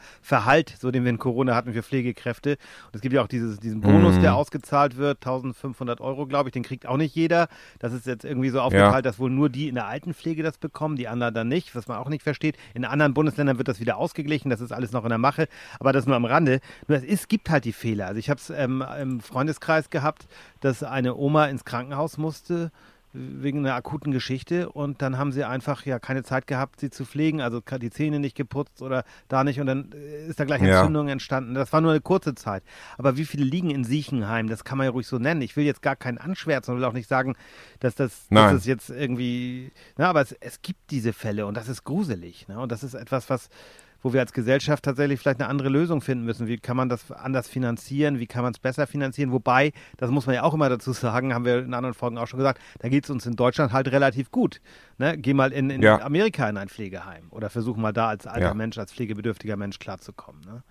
Verhalt, 0.56 0.74
so 0.78 0.90
den 0.90 1.04
wir 1.04 1.10
in 1.10 1.18
Corona 1.18 1.54
hatten 1.54 1.72
für 1.72 1.82
Pflegekräfte. 1.82 2.52
Und 2.86 2.94
es 2.94 3.00
gibt 3.00 3.14
ja 3.14 3.22
auch 3.22 3.28
dieses, 3.28 3.58
diesen 3.58 3.80
Bonus, 3.80 4.16
mhm. 4.16 4.22
der 4.22 4.36
ausgezahlt 4.36 4.96
wird, 4.96 5.18
1500 5.18 6.00
Euro, 6.00 6.26
glaube 6.26 6.48
ich, 6.48 6.52
den 6.52 6.62
kriegt 6.62 6.86
auch 6.86 6.96
nicht 6.96 7.14
jeder. 7.14 7.48
Das 7.78 7.92
ist 7.92 8.06
jetzt 8.06 8.24
irgendwie 8.24 8.50
so 8.50 8.60
aufgeteilt, 8.60 8.94
ja. 8.94 9.02
dass 9.02 9.18
wohl 9.18 9.30
nur 9.30 9.48
die 9.48 9.68
in 9.68 9.74
der 9.74 9.86
Altenpflege 9.86 10.42
das 10.42 10.58
bekommen, 10.58 10.96
die 10.96 11.08
anderen 11.08 11.34
dann 11.34 11.48
nicht, 11.48 11.74
was 11.74 11.88
man 11.88 11.98
auch 11.98 12.08
nicht 12.08 12.22
versteht. 12.22 12.56
In 12.74 12.84
anderen 12.84 13.14
Bundesländern 13.14 13.58
wird 13.58 13.68
das 13.68 13.80
wieder 13.80 13.96
ausgeglichen, 13.96 14.50
das 14.50 14.60
ist 14.60 14.72
alles 14.72 14.92
noch 14.92 15.04
in 15.04 15.10
der 15.10 15.18
Mache 15.18 15.48
aber 15.78 15.92
das 15.92 16.06
nur 16.06 16.16
am 16.16 16.24
Rande. 16.24 16.60
Nur 16.88 16.98
es 16.98 17.04
ist, 17.04 17.28
gibt 17.28 17.50
halt 17.50 17.64
die 17.64 17.72
Fehler. 17.72 18.06
Also 18.06 18.18
ich 18.18 18.30
habe 18.30 18.40
es 18.40 18.50
ähm, 18.50 18.84
im 19.00 19.20
Freundeskreis 19.20 19.90
gehabt, 19.90 20.26
dass 20.60 20.82
eine 20.82 21.16
Oma 21.16 21.46
ins 21.46 21.64
Krankenhaus 21.64 22.18
musste 22.18 22.70
wegen 23.16 23.60
einer 23.60 23.74
akuten 23.74 24.12
Geschichte 24.12 24.68
und 24.68 25.00
dann 25.02 25.18
haben 25.18 25.32
sie 25.32 25.44
einfach 25.44 25.86
ja 25.86 25.98
keine 25.98 26.22
Zeit 26.22 26.46
gehabt, 26.46 26.80
sie 26.80 26.90
zu 26.90 27.04
pflegen, 27.04 27.40
also 27.40 27.60
die 27.60 27.90
Zähne 27.90 28.20
nicht 28.20 28.36
geputzt 28.36 28.82
oder 28.82 29.04
da 29.28 29.44
nicht 29.44 29.60
und 29.60 29.66
dann 29.66 29.92
äh, 29.92 30.26
ist 30.26 30.38
da 30.38 30.44
gleich 30.44 30.60
Entzündung 30.62 31.06
ja. 31.06 31.12
entstanden. 31.12 31.54
Das 31.54 31.72
war 31.72 31.80
nur 31.80 31.92
eine 31.92 32.00
kurze 32.00 32.34
Zeit. 32.34 32.62
Aber 32.98 33.16
wie 33.16 33.24
viele 33.24 33.44
liegen 33.44 33.70
in 33.70 33.84
Siechenheim? 33.84 34.48
Das 34.48 34.64
kann 34.64 34.78
man 34.78 34.84
ja 34.84 34.90
ruhig 34.90 35.06
so 35.06 35.18
nennen. 35.18 35.40
Ich 35.40 35.56
will 35.56 35.64
jetzt 35.64 35.82
gar 35.82 35.96
keinen 35.96 36.18
anschwärzen 36.18 36.74
und 36.74 36.80
will 36.80 36.86
auch 36.86 36.92
nicht 36.92 37.08
sagen, 37.08 37.36
dass 37.80 37.94
das, 37.94 38.28
dass 38.30 38.52
das 38.52 38.66
jetzt 38.66 38.90
irgendwie, 38.90 39.72
na, 39.96 40.08
aber 40.08 40.20
es, 40.20 40.32
es 40.32 40.62
gibt 40.62 40.90
diese 40.90 41.12
Fälle 41.12 41.46
und 41.46 41.56
das 41.56 41.68
ist 41.68 41.84
gruselig. 41.84 42.48
Ne? 42.48 42.58
Und 42.58 42.70
das 42.70 42.82
ist 42.82 42.94
etwas, 42.94 43.30
was 43.30 43.48
wo 44.06 44.12
wir 44.12 44.20
als 44.20 44.32
Gesellschaft 44.32 44.84
tatsächlich 44.84 45.18
vielleicht 45.18 45.40
eine 45.40 45.48
andere 45.48 45.68
Lösung 45.68 46.00
finden 46.00 46.24
müssen. 46.24 46.46
Wie 46.46 46.58
kann 46.58 46.76
man 46.76 46.88
das 46.88 47.10
anders 47.10 47.48
finanzieren? 47.48 48.20
Wie 48.20 48.28
kann 48.28 48.44
man 48.44 48.52
es 48.52 48.60
besser 48.60 48.86
finanzieren? 48.86 49.32
Wobei, 49.32 49.72
das 49.96 50.12
muss 50.12 50.26
man 50.26 50.36
ja 50.36 50.44
auch 50.44 50.54
immer 50.54 50.68
dazu 50.68 50.92
sagen, 50.92 51.34
haben 51.34 51.44
wir 51.44 51.58
in 51.58 51.74
anderen 51.74 51.92
Folgen 51.92 52.16
auch 52.16 52.28
schon 52.28 52.38
gesagt, 52.38 52.62
da 52.78 52.88
geht 52.88 53.02
es 53.02 53.10
uns 53.10 53.26
in 53.26 53.34
Deutschland 53.34 53.72
halt 53.72 53.90
relativ 53.90 54.30
gut. 54.30 54.60
Ne? 54.98 55.18
Geh 55.18 55.34
mal 55.34 55.52
in, 55.52 55.70
in 55.70 55.82
ja. 55.82 56.00
Amerika 56.02 56.48
in 56.48 56.56
ein 56.56 56.68
Pflegeheim 56.68 57.26
oder 57.30 57.50
versuch 57.50 57.76
mal 57.76 57.92
da 57.92 58.06
als 58.06 58.28
alter 58.28 58.46
ja. 58.46 58.54
Mensch, 58.54 58.78
als 58.78 58.92
pflegebedürftiger 58.92 59.56
Mensch 59.56 59.80
klarzukommen. 59.80 60.40
Ne? 60.42 60.62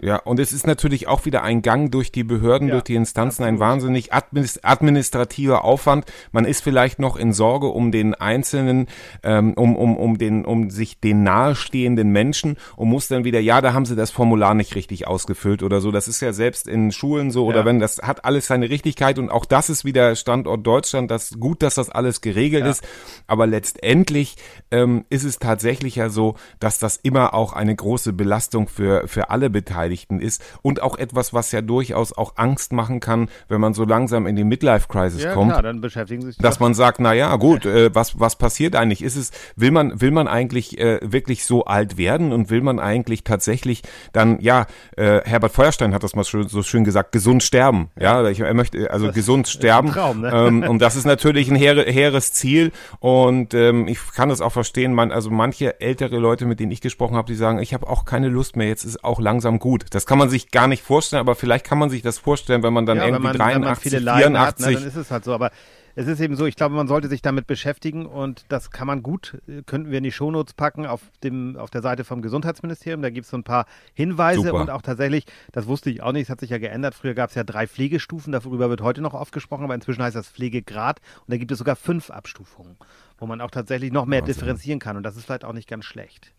Ja, 0.00 0.16
und 0.16 0.40
es 0.40 0.52
ist 0.52 0.66
natürlich 0.66 1.06
auch 1.06 1.24
wieder 1.24 1.42
ein 1.42 1.62
Gang 1.62 1.90
durch 1.92 2.10
die 2.10 2.24
Behörden, 2.24 2.68
ja, 2.68 2.74
durch 2.74 2.84
die 2.84 2.96
Instanzen, 2.96 3.44
absolut. 3.44 3.54
ein 3.54 3.60
wahnsinnig 3.60 4.10
administrativer 4.12 5.64
Aufwand. 5.64 6.06
Man 6.32 6.44
ist 6.44 6.64
vielleicht 6.64 6.98
noch 6.98 7.16
in 7.16 7.32
Sorge 7.32 7.68
um 7.68 7.92
den 7.92 8.14
Einzelnen, 8.14 8.88
ähm, 9.22 9.54
um, 9.54 9.76
um, 9.76 9.96
um, 9.96 10.18
den, 10.18 10.44
um 10.44 10.70
sich 10.70 10.98
den 10.98 11.22
nahestehenden 11.22 12.10
Menschen 12.10 12.56
und 12.76 12.88
muss 12.88 13.06
dann 13.06 13.24
wieder, 13.24 13.38
ja, 13.38 13.60
da 13.60 13.72
haben 13.72 13.86
sie 13.86 13.94
das 13.94 14.10
Formular 14.10 14.54
nicht 14.54 14.74
richtig 14.74 15.06
ausgefüllt 15.06 15.62
oder 15.62 15.80
so. 15.80 15.92
Das 15.92 16.08
ist 16.08 16.20
ja 16.20 16.32
selbst 16.32 16.66
in 16.66 16.90
Schulen 16.90 17.30
so 17.30 17.46
oder 17.46 17.60
ja. 17.60 17.64
wenn, 17.64 17.78
das 17.78 17.98
hat 17.98 18.24
alles 18.24 18.48
seine 18.48 18.70
Richtigkeit 18.70 19.18
und 19.18 19.30
auch 19.30 19.44
das 19.44 19.70
ist 19.70 19.84
wieder 19.84 20.16
Standort 20.16 20.66
Deutschland. 20.66 21.10
Das 21.10 21.38
gut, 21.38 21.62
dass 21.62 21.76
das 21.76 21.88
alles 21.88 22.20
geregelt 22.20 22.64
ja. 22.64 22.70
ist. 22.70 22.84
Aber 23.28 23.46
letztendlich 23.46 24.36
ähm, 24.72 25.04
ist 25.08 25.24
es 25.24 25.38
tatsächlich 25.38 25.96
ja 25.96 26.08
so, 26.08 26.34
dass 26.58 26.80
das 26.80 26.96
immer 26.96 27.32
auch 27.32 27.52
eine 27.52 27.76
große 27.76 28.12
Belastung 28.12 28.66
für, 28.66 29.06
für 29.06 29.30
alle 29.30 29.50
Beteiligten 29.50 29.83
Beteiligten 29.84 30.20
ist 30.20 30.42
und 30.62 30.82
auch 30.82 30.96
etwas, 30.96 31.34
was 31.34 31.52
ja 31.52 31.60
durchaus 31.60 32.12
auch 32.12 32.36
Angst 32.36 32.72
machen 32.72 33.00
kann, 33.00 33.28
wenn 33.48 33.60
man 33.60 33.74
so 33.74 33.84
langsam 33.84 34.26
in 34.26 34.36
die 34.36 34.44
Midlife-Crisis 34.44 35.24
ja, 35.24 35.34
kommt. 35.34 35.50
Klar, 35.50 35.62
dann 35.62 35.80
beschäftigen 35.80 36.22
sich 36.22 36.36
dass 36.38 36.60
man 36.60 36.74
sagt, 36.74 37.00
na 37.00 37.12
ja, 37.12 37.34
gut, 37.36 37.66
äh, 37.66 37.94
was 37.94 38.18
was 38.18 38.36
passiert 38.36 38.76
eigentlich? 38.76 39.02
Ist 39.02 39.16
es 39.16 39.30
will 39.56 39.70
man 39.70 40.00
will 40.00 40.10
man 40.10 40.28
eigentlich 40.28 40.78
äh, 40.78 41.00
wirklich 41.02 41.44
so 41.44 41.64
alt 41.64 41.96
werden 41.98 42.32
und 42.32 42.50
will 42.50 42.62
man 42.62 42.78
eigentlich 42.78 43.24
tatsächlich 43.24 43.82
dann 44.12 44.40
ja 44.40 44.66
äh, 44.96 45.20
Herbert 45.24 45.52
Feuerstein 45.52 45.92
hat 45.94 46.02
das 46.02 46.16
mal 46.16 46.24
so 46.24 46.62
schön 46.62 46.84
gesagt, 46.84 47.12
gesund 47.12 47.42
sterben. 47.42 47.90
Ja, 47.98 48.26
ich, 48.28 48.40
er 48.40 48.54
möchte 48.54 48.90
also 48.90 49.06
das 49.06 49.14
gesund 49.14 49.48
sterben. 49.48 49.90
Traum, 49.90 50.20
ne? 50.20 50.30
ähm, 50.32 50.62
und 50.62 50.80
das 50.80 50.96
ist 50.96 51.04
natürlich 51.14 51.50
ein 51.50 51.56
hehre, 51.56 51.84
hehres 51.84 52.32
Ziel 52.32 52.72
und 53.00 53.54
ähm, 53.54 53.86
ich 53.88 53.98
kann 54.14 54.28
das 54.28 54.40
auch 54.40 54.52
verstehen. 54.52 54.94
Man 54.94 55.12
also 55.12 55.30
manche 55.30 55.80
ältere 55.80 56.18
Leute, 56.18 56.46
mit 56.46 56.60
denen 56.60 56.72
ich 56.72 56.80
gesprochen 56.80 57.16
habe, 57.16 57.26
die 57.26 57.36
sagen, 57.36 57.58
ich 57.58 57.74
habe 57.74 57.88
auch 57.88 58.04
keine 58.04 58.28
Lust 58.28 58.56
mehr. 58.56 58.68
Jetzt 58.68 58.84
ist 58.84 59.04
auch 59.04 59.20
langsam 59.20 59.58
gut 59.58 59.73
gut. 59.74 59.86
Das 59.90 60.06
kann 60.06 60.18
man 60.18 60.28
sich 60.28 60.50
gar 60.50 60.68
nicht 60.68 60.82
vorstellen, 60.82 61.20
aber 61.20 61.34
vielleicht 61.34 61.64
kann 61.64 61.78
man 61.78 61.90
sich 61.90 62.02
das 62.02 62.18
vorstellen, 62.18 62.62
wenn 62.62 62.72
man 62.72 62.86
dann 62.86 62.98
ja, 62.98 63.06
irgendwie 63.06 63.24
man, 63.24 63.36
83, 63.36 63.90
84. 63.90 64.38
Hat, 64.38 64.60
ne, 64.60 64.72
dann 64.72 64.84
ist 64.84 64.96
es 64.96 65.10
halt 65.10 65.24
so. 65.24 65.34
Aber 65.34 65.50
es 65.96 66.06
ist 66.06 66.20
eben 66.20 66.36
so, 66.36 66.46
ich 66.46 66.54
glaube, 66.54 66.74
man 66.76 66.86
sollte 66.86 67.08
sich 67.08 67.22
damit 67.22 67.48
beschäftigen 67.48 68.06
und 68.06 68.44
das 68.48 68.70
kann 68.70 68.86
man 68.86 69.02
gut, 69.02 69.38
könnten 69.66 69.90
wir 69.90 69.98
in 69.98 70.04
die 70.04 70.12
Shownotes 70.12 70.54
packen 70.54 70.86
auf, 70.86 71.02
dem, 71.24 71.56
auf 71.56 71.70
der 71.70 71.82
Seite 71.82 72.04
vom 72.04 72.22
Gesundheitsministerium. 72.22 73.02
Da 73.02 73.10
gibt 73.10 73.24
es 73.24 73.30
so 73.30 73.36
ein 73.36 73.42
paar 73.42 73.66
Hinweise 73.94 74.42
Super. 74.42 74.60
und 74.60 74.70
auch 74.70 74.82
tatsächlich, 74.82 75.24
das 75.50 75.66
wusste 75.66 75.90
ich 75.90 76.02
auch 76.02 76.12
nicht, 76.12 76.24
es 76.24 76.30
hat 76.30 76.40
sich 76.40 76.50
ja 76.50 76.58
geändert. 76.58 76.94
Früher 76.94 77.14
gab 77.14 77.30
es 77.30 77.36
ja 77.36 77.42
drei 77.42 77.66
Pflegestufen, 77.66 78.32
darüber 78.32 78.70
wird 78.70 78.80
heute 78.80 79.00
noch 79.00 79.14
oft 79.14 79.32
gesprochen, 79.32 79.64
aber 79.64 79.74
inzwischen 79.74 80.02
heißt 80.02 80.16
das 80.16 80.28
Pflegegrad 80.28 81.00
und 81.26 81.32
da 81.32 81.36
gibt 81.36 81.50
es 81.50 81.58
sogar 81.58 81.74
fünf 81.74 82.10
Abstufungen, 82.10 82.76
wo 83.18 83.26
man 83.26 83.40
auch 83.40 83.50
tatsächlich 83.50 83.92
noch 83.92 84.06
mehr 84.06 84.20
Wahnsinn. 84.20 84.34
differenzieren 84.34 84.78
kann 84.78 84.96
und 84.96 85.02
das 85.02 85.16
ist 85.16 85.24
vielleicht 85.24 85.44
auch 85.44 85.52
nicht 85.52 85.68
ganz 85.68 85.84
schlecht. 85.84 86.32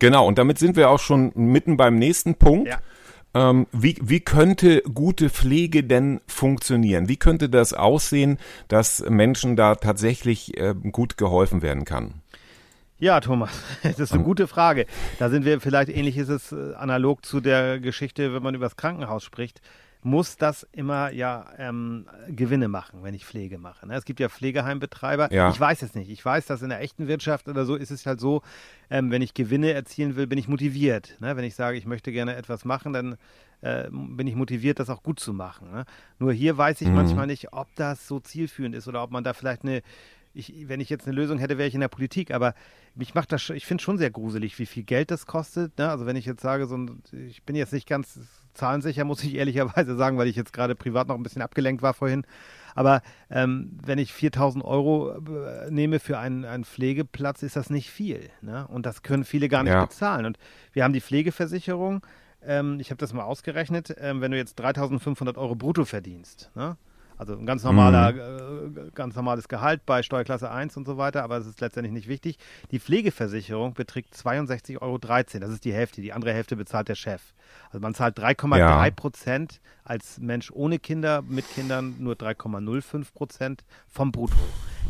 Genau, 0.00 0.26
und 0.26 0.38
damit 0.38 0.58
sind 0.58 0.76
wir 0.76 0.90
auch 0.90 0.98
schon 0.98 1.30
mitten 1.34 1.76
beim 1.76 1.96
nächsten 1.96 2.34
Punkt. 2.34 2.68
Ja. 2.68 2.78
Ähm, 3.32 3.68
wie, 3.70 3.96
wie 4.02 4.20
könnte 4.20 4.82
gute 4.82 5.30
Pflege 5.30 5.84
denn 5.84 6.20
funktionieren? 6.26 7.08
Wie 7.08 7.16
könnte 7.16 7.48
das 7.48 7.72
aussehen, 7.72 8.38
dass 8.66 9.04
Menschen 9.08 9.54
da 9.54 9.76
tatsächlich 9.76 10.58
äh, 10.58 10.74
gut 10.90 11.16
geholfen 11.16 11.62
werden 11.62 11.84
kann? 11.84 12.14
Ja, 12.98 13.20
Thomas, 13.20 13.50
das 13.82 13.98
ist 13.98 14.12
eine 14.12 14.24
gute 14.24 14.48
Frage. 14.48 14.86
Da 15.18 15.30
sind 15.30 15.44
wir 15.44 15.60
vielleicht, 15.60 15.90
ähnlich 15.90 16.18
ist 16.18 16.28
es 16.28 16.50
äh, 16.50 16.74
analog 16.74 17.24
zu 17.24 17.40
der 17.40 17.78
Geschichte, 17.78 18.34
wenn 18.34 18.42
man 18.42 18.54
über 18.54 18.66
das 18.66 18.76
Krankenhaus 18.76 19.22
spricht, 19.22 19.60
muss 20.02 20.36
das 20.36 20.66
immer 20.72 21.10
ja 21.10 21.46
ähm, 21.58 22.06
Gewinne 22.28 22.68
machen, 22.68 23.02
wenn 23.02 23.14
ich 23.14 23.26
Pflege 23.26 23.58
mache. 23.58 23.86
Ne? 23.86 23.94
Es 23.94 24.04
gibt 24.04 24.18
ja 24.20 24.28
Pflegeheimbetreiber. 24.28 25.32
Ja. 25.32 25.50
Ich 25.50 25.60
weiß 25.60 25.82
es 25.82 25.94
nicht. 25.94 26.10
Ich 26.10 26.24
weiß, 26.24 26.46
dass 26.46 26.62
in 26.62 26.70
der 26.70 26.80
echten 26.80 27.06
Wirtschaft 27.06 27.48
oder 27.48 27.64
so 27.64 27.76
ist 27.76 27.90
es 27.90 28.06
halt 28.06 28.20
so, 28.20 28.42
ähm, 28.88 29.10
wenn 29.10 29.22
ich 29.22 29.34
Gewinne 29.34 29.72
erzielen 29.72 30.16
will, 30.16 30.26
bin 30.26 30.38
ich 30.38 30.48
motiviert. 30.48 31.16
Ne? 31.20 31.36
Wenn 31.36 31.44
ich 31.44 31.54
sage, 31.54 31.76
ich 31.76 31.86
möchte 31.86 32.12
gerne 32.12 32.36
etwas 32.36 32.64
machen, 32.64 32.92
dann 32.92 33.16
äh, 33.60 33.88
bin 33.90 34.26
ich 34.26 34.36
motiviert, 34.36 34.78
das 34.80 34.88
auch 34.88 35.02
gut 35.02 35.20
zu 35.20 35.34
machen. 35.34 35.70
Ne? 35.70 35.84
Nur 36.18 36.32
hier 36.32 36.56
weiß 36.56 36.80
ich 36.80 36.88
Mhm. 36.88 36.94
manchmal 36.94 37.26
nicht, 37.26 37.52
ob 37.52 37.68
das 37.76 38.08
so 38.08 38.20
zielführend 38.20 38.74
ist 38.74 38.88
oder 38.88 39.02
ob 39.02 39.10
man 39.10 39.22
da 39.24 39.34
vielleicht 39.34 39.62
eine 39.64 39.82
ich, 40.32 40.68
wenn 40.68 40.78
ich 40.78 40.88
jetzt 40.90 41.08
eine 41.08 41.16
Lösung 41.16 41.38
hätte, 41.38 41.58
wäre 41.58 41.66
ich 41.66 41.74
in 41.74 41.80
der 41.80 41.88
Politik, 41.88 42.30
aber 42.30 42.54
mich 42.94 43.14
macht 43.16 43.32
das, 43.32 43.50
ich 43.50 43.66
finde 43.66 43.82
schon 43.82 43.98
sehr 43.98 44.12
gruselig, 44.12 44.56
wie 44.60 44.66
viel 44.66 44.84
Geld 44.84 45.10
das 45.10 45.26
kostet. 45.26 45.76
Ne? 45.76 45.90
Also 45.90 46.06
wenn 46.06 46.14
ich 46.14 46.24
jetzt 46.24 46.40
sage, 46.40 46.66
so 46.66 46.76
ein, 46.76 47.02
ich 47.10 47.42
bin 47.42 47.56
jetzt 47.56 47.72
nicht 47.72 47.88
ganz 47.88 48.20
zahlensicher, 48.54 49.04
muss 49.04 49.22
ich 49.24 49.34
ehrlicherweise 49.34 49.96
sagen, 49.96 50.18
weil 50.18 50.28
ich 50.28 50.36
jetzt 50.36 50.52
gerade 50.52 50.74
privat 50.74 51.08
noch 51.08 51.14
ein 51.16 51.22
bisschen 51.22 51.42
abgelenkt 51.42 51.82
war 51.82 51.94
vorhin. 51.94 52.24
Aber 52.74 53.02
ähm, 53.30 53.76
wenn 53.84 53.98
ich 53.98 54.12
4000 54.12 54.64
Euro 54.64 55.10
äh, 55.12 55.70
nehme 55.70 55.98
für 55.98 56.18
einen, 56.18 56.44
einen 56.44 56.64
Pflegeplatz, 56.64 57.42
ist 57.42 57.56
das 57.56 57.68
nicht 57.68 57.90
viel. 57.90 58.30
Ne? 58.42 58.66
Und 58.68 58.86
das 58.86 59.02
können 59.02 59.24
viele 59.24 59.48
gar 59.48 59.64
nicht 59.64 59.72
Ja. 59.72 59.84
bezahlen. 59.84 60.24
Und 60.24 60.38
wir 60.72 60.84
haben 60.84 60.92
die 60.92 61.00
Pflegeversicherung. 61.00 62.00
Ähm, 62.42 62.78
ich 62.78 62.90
habe 62.90 62.98
das 62.98 63.12
mal 63.12 63.24
ausgerechnet. 63.24 63.94
Ähm, 63.98 64.20
wenn 64.20 64.30
du 64.30 64.36
jetzt 64.36 64.54
3500 64.54 65.36
Euro 65.36 65.56
brutto 65.56 65.84
verdienst, 65.84 66.50
ne? 66.54 66.76
Also 67.20 67.36
ein 67.36 67.44
ganz 67.44 67.62
normaler, 67.64 68.10
äh, 68.14 68.90
ganz 68.94 69.14
normales 69.14 69.46
Gehalt 69.46 69.84
bei 69.84 70.02
Steuerklasse 70.02 70.50
1 70.50 70.76
und 70.78 70.86
so 70.86 70.96
weiter, 70.96 71.22
aber 71.22 71.38
das 71.38 71.46
ist 71.46 71.60
letztendlich 71.60 71.92
nicht 71.92 72.08
wichtig. 72.08 72.38
Die 72.70 72.80
Pflegeversicherung 72.80 73.74
beträgt 73.74 74.14
62,13 74.16 74.78
Euro. 74.80 74.98
Das 74.98 75.50
ist 75.50 75.64
die 75.66 75.72
Hälfte. 75.74 76.00
Die 76.00 76.12
andere 76.14 76.32
Hälfte 76.32 76.56
bezahlt 76.56 76.88
der 76.88 76.94
Chef. 76.94 77.20
Also 77.66 77.80
man 77.80 77.94
zahlt 77.94 78.18
3,3 78.18 78.58
Ja. 78.58 78.90
Prozent 78.90 79.60
als 79.84 80.18
Mensch 80.18 80.50
ohne 80.50 80.78
Kinder, 80.78 81.22
mit 81.22 81.44
Kindern 81.50 81.96
nur 81.98 82.14
3,05 82.16 83.12
Prozent 83.12 83.64
vom 83.88 84.12
Brutto. 84.12 84.34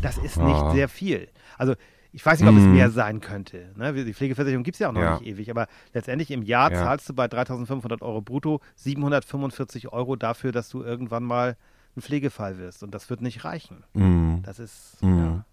Das 0.00 0.16
ist 0.16 0.36
nicht 0.36 0.54
Ah. 0.62 0.70
sehr 0.72 0.88
viel. 0.88 1.28
Also 1.58 1.74
ich 2.12 2.24
weiß 2.24 2.40
nicht, 2.40 2.48
ob 2.48 2.56
es 2.56 2.64
mehr 2.64 2.90
sein 2.90 3.20
könnte. 3.20 3.70
Ne? 3.76 3.92
Die 4.04 4.14
Pflegeversicherung 4.14 4.62
gibt 4.64 4.76
es 4.76 4.78
ja 4.80 4.88
auch 4.88 4.92
noch 4.92 5.00
Ja. 5.00 5.18
nicht 5.18 5.26
ewig, 5.26 5.50
aber 5.50 5.66
letztendlich 5.92 6.30
im 6.30 6.42
Jahr 6.42 6.70
Ja. 6.72 6.78
zahlst 6.78 7.08
du 7.08 7.14
bei 7.14 7.26
3.500 7.26 8.02
Euro 8.02 8.20
brutto 8.20 8.60
745 8.76 9.92
Euro 9.92 10.16
dafür, 10.16 10.52
dass 10.52 10.68
du 10.68 10.82
irgendwann 10.82 11.24
mal 11.24 11.56
ein 11.96 12.02
Pflegefall 12.02 12.58
wirst. 12.58 12.82
Und 12.82 12.94
das 12.94 13.10
wird 13.10 13.20
nicht 13.20 13.44
reichen. 13.44 13.84
Mhm. 13.94 14.42
Das 14.44 14.58
ist, 14.58 14.96
ja. 15.02 15.44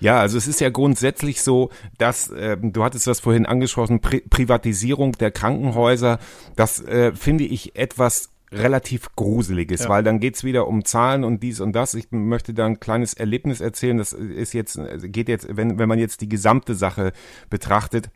Ja, 0.00 0.20
also 0.20 0.38
es 0.38 0.46
ist 0.46 0.60
ja 0.60 0.70
grundsätzlich 0.70 1.42
so, 1.42 1.70
dass 1.98 2.32
ähm, 2.34 2.72
du 2.72 2.82
hattest 2.84 3.06
das 3.06 3.20
vorhin 3.20 3.44
angesprochen, 3.46 4.00
Pri 4.00 4.20
Privatisierung 4.22 5.12
der 5.12 5.30
Krankenhäuser, 5.30 6.18
das 6.56 6.80
äh, 6.82 7.12
finde 7.14 7.44
ich 7.44 7.76
etwas 7.76 8.30
relativ 8.50 9.14
gruseliges, 9.16 9.84
Ja. 9.84 9.88
weil 9.90 10.04
dann 10.04 10.20
geht's 10.20 10.44
wieder 10.44 10.68
um 10.68 10.84
Zahlen 10.84 11.24
und 11.24 11.42
dies 11.42 11.60
und 11.60 11.72
das. 11.72 11.94
Ich 11.94 12.12
möchte 12.12 12.54
da 12.54 12.66
ein 12.66 12.78
kleines 12.78 13.14
Erlebnis 13.14 13.60
erzählen. 13.60 13.98
Das 13.98 14.12
ist 14.12 14.54
jetzt, 14.54 14.78
geht 15.02 15.28
jetzt, 15.28 15.48
wenn, 15.50 15.78
wenn 15.78 15.88
man 15.88 15.98
jetzt 15.98 16.20
die 16.20 16.28
gesamte 16.28 16.74
Sache 16.74 17.12
betrachtet, 17.50 18.10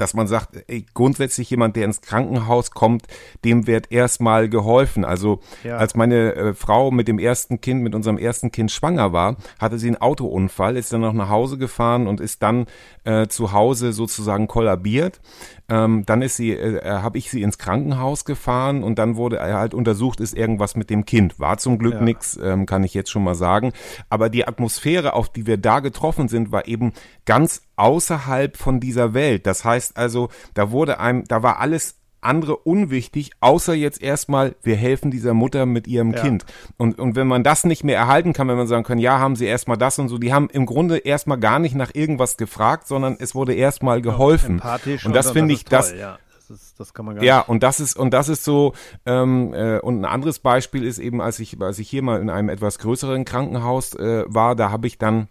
dass 0.00 0.14
man 0.14 0.26
sagt, 0.26 0.64
ey, 0.66 0.86
grundsätzlich 0.94 1.50
jemand, 1.50 1.76
der 1.76 1.84
ins 1.84 2.00
Krankenhaus 2.00 2.70
kommt, 2.70 3.04
dem 3.44 3.66
wird 3.66 3.92
erstmal 3.92 4.48
geholfen. 4.48 5.04
Also 5.04 5.40
Ja. 5.62 5.76
als 5.76 5.94
meine 5.94 6.34
äh, 6.34 6.54
Frau 6.54 6.90
mit 6.90 7.06
dem 7.06 7.18
ersten 7.18 7.60
Kind, 7.60 7.82
mit 7.82 7.94
unserem 7.94 8.18
ersten 8.18 8.50
Kind 8.50 8.70
schwanger 8.70 9.12
war, 9.12 9.36
hatte 9.58 9.78
sie 9.78 9.88
einen 9.88 9.96
Autounfall, 10.00 10.76
ist 10.76 10.92
dann 10.92 11.02
noch 11.02 11.12
nach 11.12 11.28
Hause 11.28 11.58
gefahren 11.58 12.06
und 12.06 12.20
ist 12.20 12.42
dann 12.42 12.66
äh, 13.04 13.26
zu 13.28 13.52
Hause 13.52 13.92
sozusagen 13.92 14.46
kollabiert. 14.48 15.20
Ähm, 15.68 16.04
dann 16.06 16.22
ist 16.22 16.36
sie, 16.36 16.50
äh, 16.52 16.82
habe 16.84 17.18
ich 17.18 17.30
sie 17.30 17.42
ins 17.42 17.58
Krankenhaus 17.58 18.24
gefahren 18.24 18.82
und 18.82 18.98
dann 18.98 19.16
wurde 19.16 19.36
er 19.36 19.58
halt 19.58 19.72
untersucht, 19.74 20.18
ist 20.20 20.36
irgendwas 20.36 20.74
mit 20.74 20.90
dem 20.90 21.04
Kind. 21.04 21.38
War 21.38 21.58
zum 21.58 21.78
Glück 21.78 21.94
Ja. 21.94 22.00
nix, 22.00 22.38
ähm, 22.42 22.66
kann 22.66 22.82
ich 22.82 22.92
jetzt 22.94 23.10
schon 23.10 23.22
mal 23.22 23.34
sagen. 23.36 23.72
Aber 24.08 24.30
die 24.30 24.48
Atmosphäre, 24.48 25.12
auf 25.12 25.28
die 25.28 25.46
wir 25.46 25.58
da 25.58 25.80
getroffen 25.80 26.26
sind, 26.28 26.50
war 26.50 26.66
eben 26.66 26.92
ganz 27.24 27.62
außerhalb 27.80 28.56
von 28.56 28.78
dieser 28.78 29.14
Welt. 29.14 29.46
Das 29.46 29.64
heißt 29.64 29.96
also, 29.96 30.28
da 30.54 30.70
wurde 30.70 31.00
einem, 31.00 31.24
da 31.24 31.42
war 31.42 31.58
alles 31.58 31.96
andere 32.20 32.56
unwichtig, 32.56 33.30
außer 33.40 33.72
jetzt 33.72 34.02
erstmal, 34.02 34.54
wir 34.62 34.76
helfen 34.76 35.10
dieser 35.10 35.32
Mutter 35.32 35.64
mit 35.64 35.86
ihrem 35.88 36.12
Ja. 36.12 36.20
Kind. 36.20 36.44
Und, 36.76 36.98
und 36.98 37.16
wenn 37.16 37.26
man 37.26 37.42
das 37.42 37.64
nicht 37.64 37.82
mehr 37.82 37.96
erhalten 37.96 38.34
kann, 38.34 38.46
wenn 38.48 38.58
man 38.58 38.66
sagen 38.66 38.84
kann, 38.84 38.98
ja, 38.98 39.18
haben 39.18 39.36
sie 39.36 39.46
erstmal 39.46 39.78
das 39.78 39.98
und 39.98 40.08
so, 40.08 40.18
die 40.18 40.32
haben 40.32 40.50
im 40.50 40.66
Grunde 40.66 40.98
erstmal 40.98 41.38
gar 41.38 41.58
nicht 41.58 41.74
nach 41.74 41.94
irgendwas 41.94 42.36
gefragt, 42.36 42.86
sondern 42.86 43.16
es 43.18 43.34
wurde 43.34 43.54
erstmal 43.54 44.02
geholfen. 44.02 44.56
Empathisch 44.56 45.06
und 45.06 45.16
das 45.16 45.30
finde 45.30 45.54
ich, 45.54 45.60
ist 45.60 45.72
das, 45.72 45.90
toll, 45.90 45.98
ja. 45.98 46.18
Das, 46.48 46.74
das 46.74 46.92
kann 46.92 47.06
man 47.06 47.14
gar 47.14 47.24
ja, 47.24 47.38
nicht. 47.38 47.48
und 47.48 47.62
das 47.62 47.80
ist 47.80 47.96
und 47.96 48.12
das 48.12 48.28
ist 48.28 48.44
so 48.44 48.74
ähm, 49.06 49.54
äh, 49.54 49.78
und 49.78 50.00
ein 50.00 50.04
anderes 50.04 50.40
Beispiel 50.40 50.84
ist 50.84 50.98
eben, 50.98 51.22
als 51.22 51.38
ich 51.38 51.60
als 51.60 51.78
ich 51.78 51.88
hier 51.88 52.02
mal 52.02 52.20
in 52.20 52.28
einem 52.28 52.48
etwas 52.48 52.80
größeren 52.80 53.24
Krankenhaus 53.24 53.94
äh, 53.94 54.24
war, 54.26 54.56
da 54.56 54.70
habe 54.70 54.88
ich 54.88 54.98
dann 54.98 55.28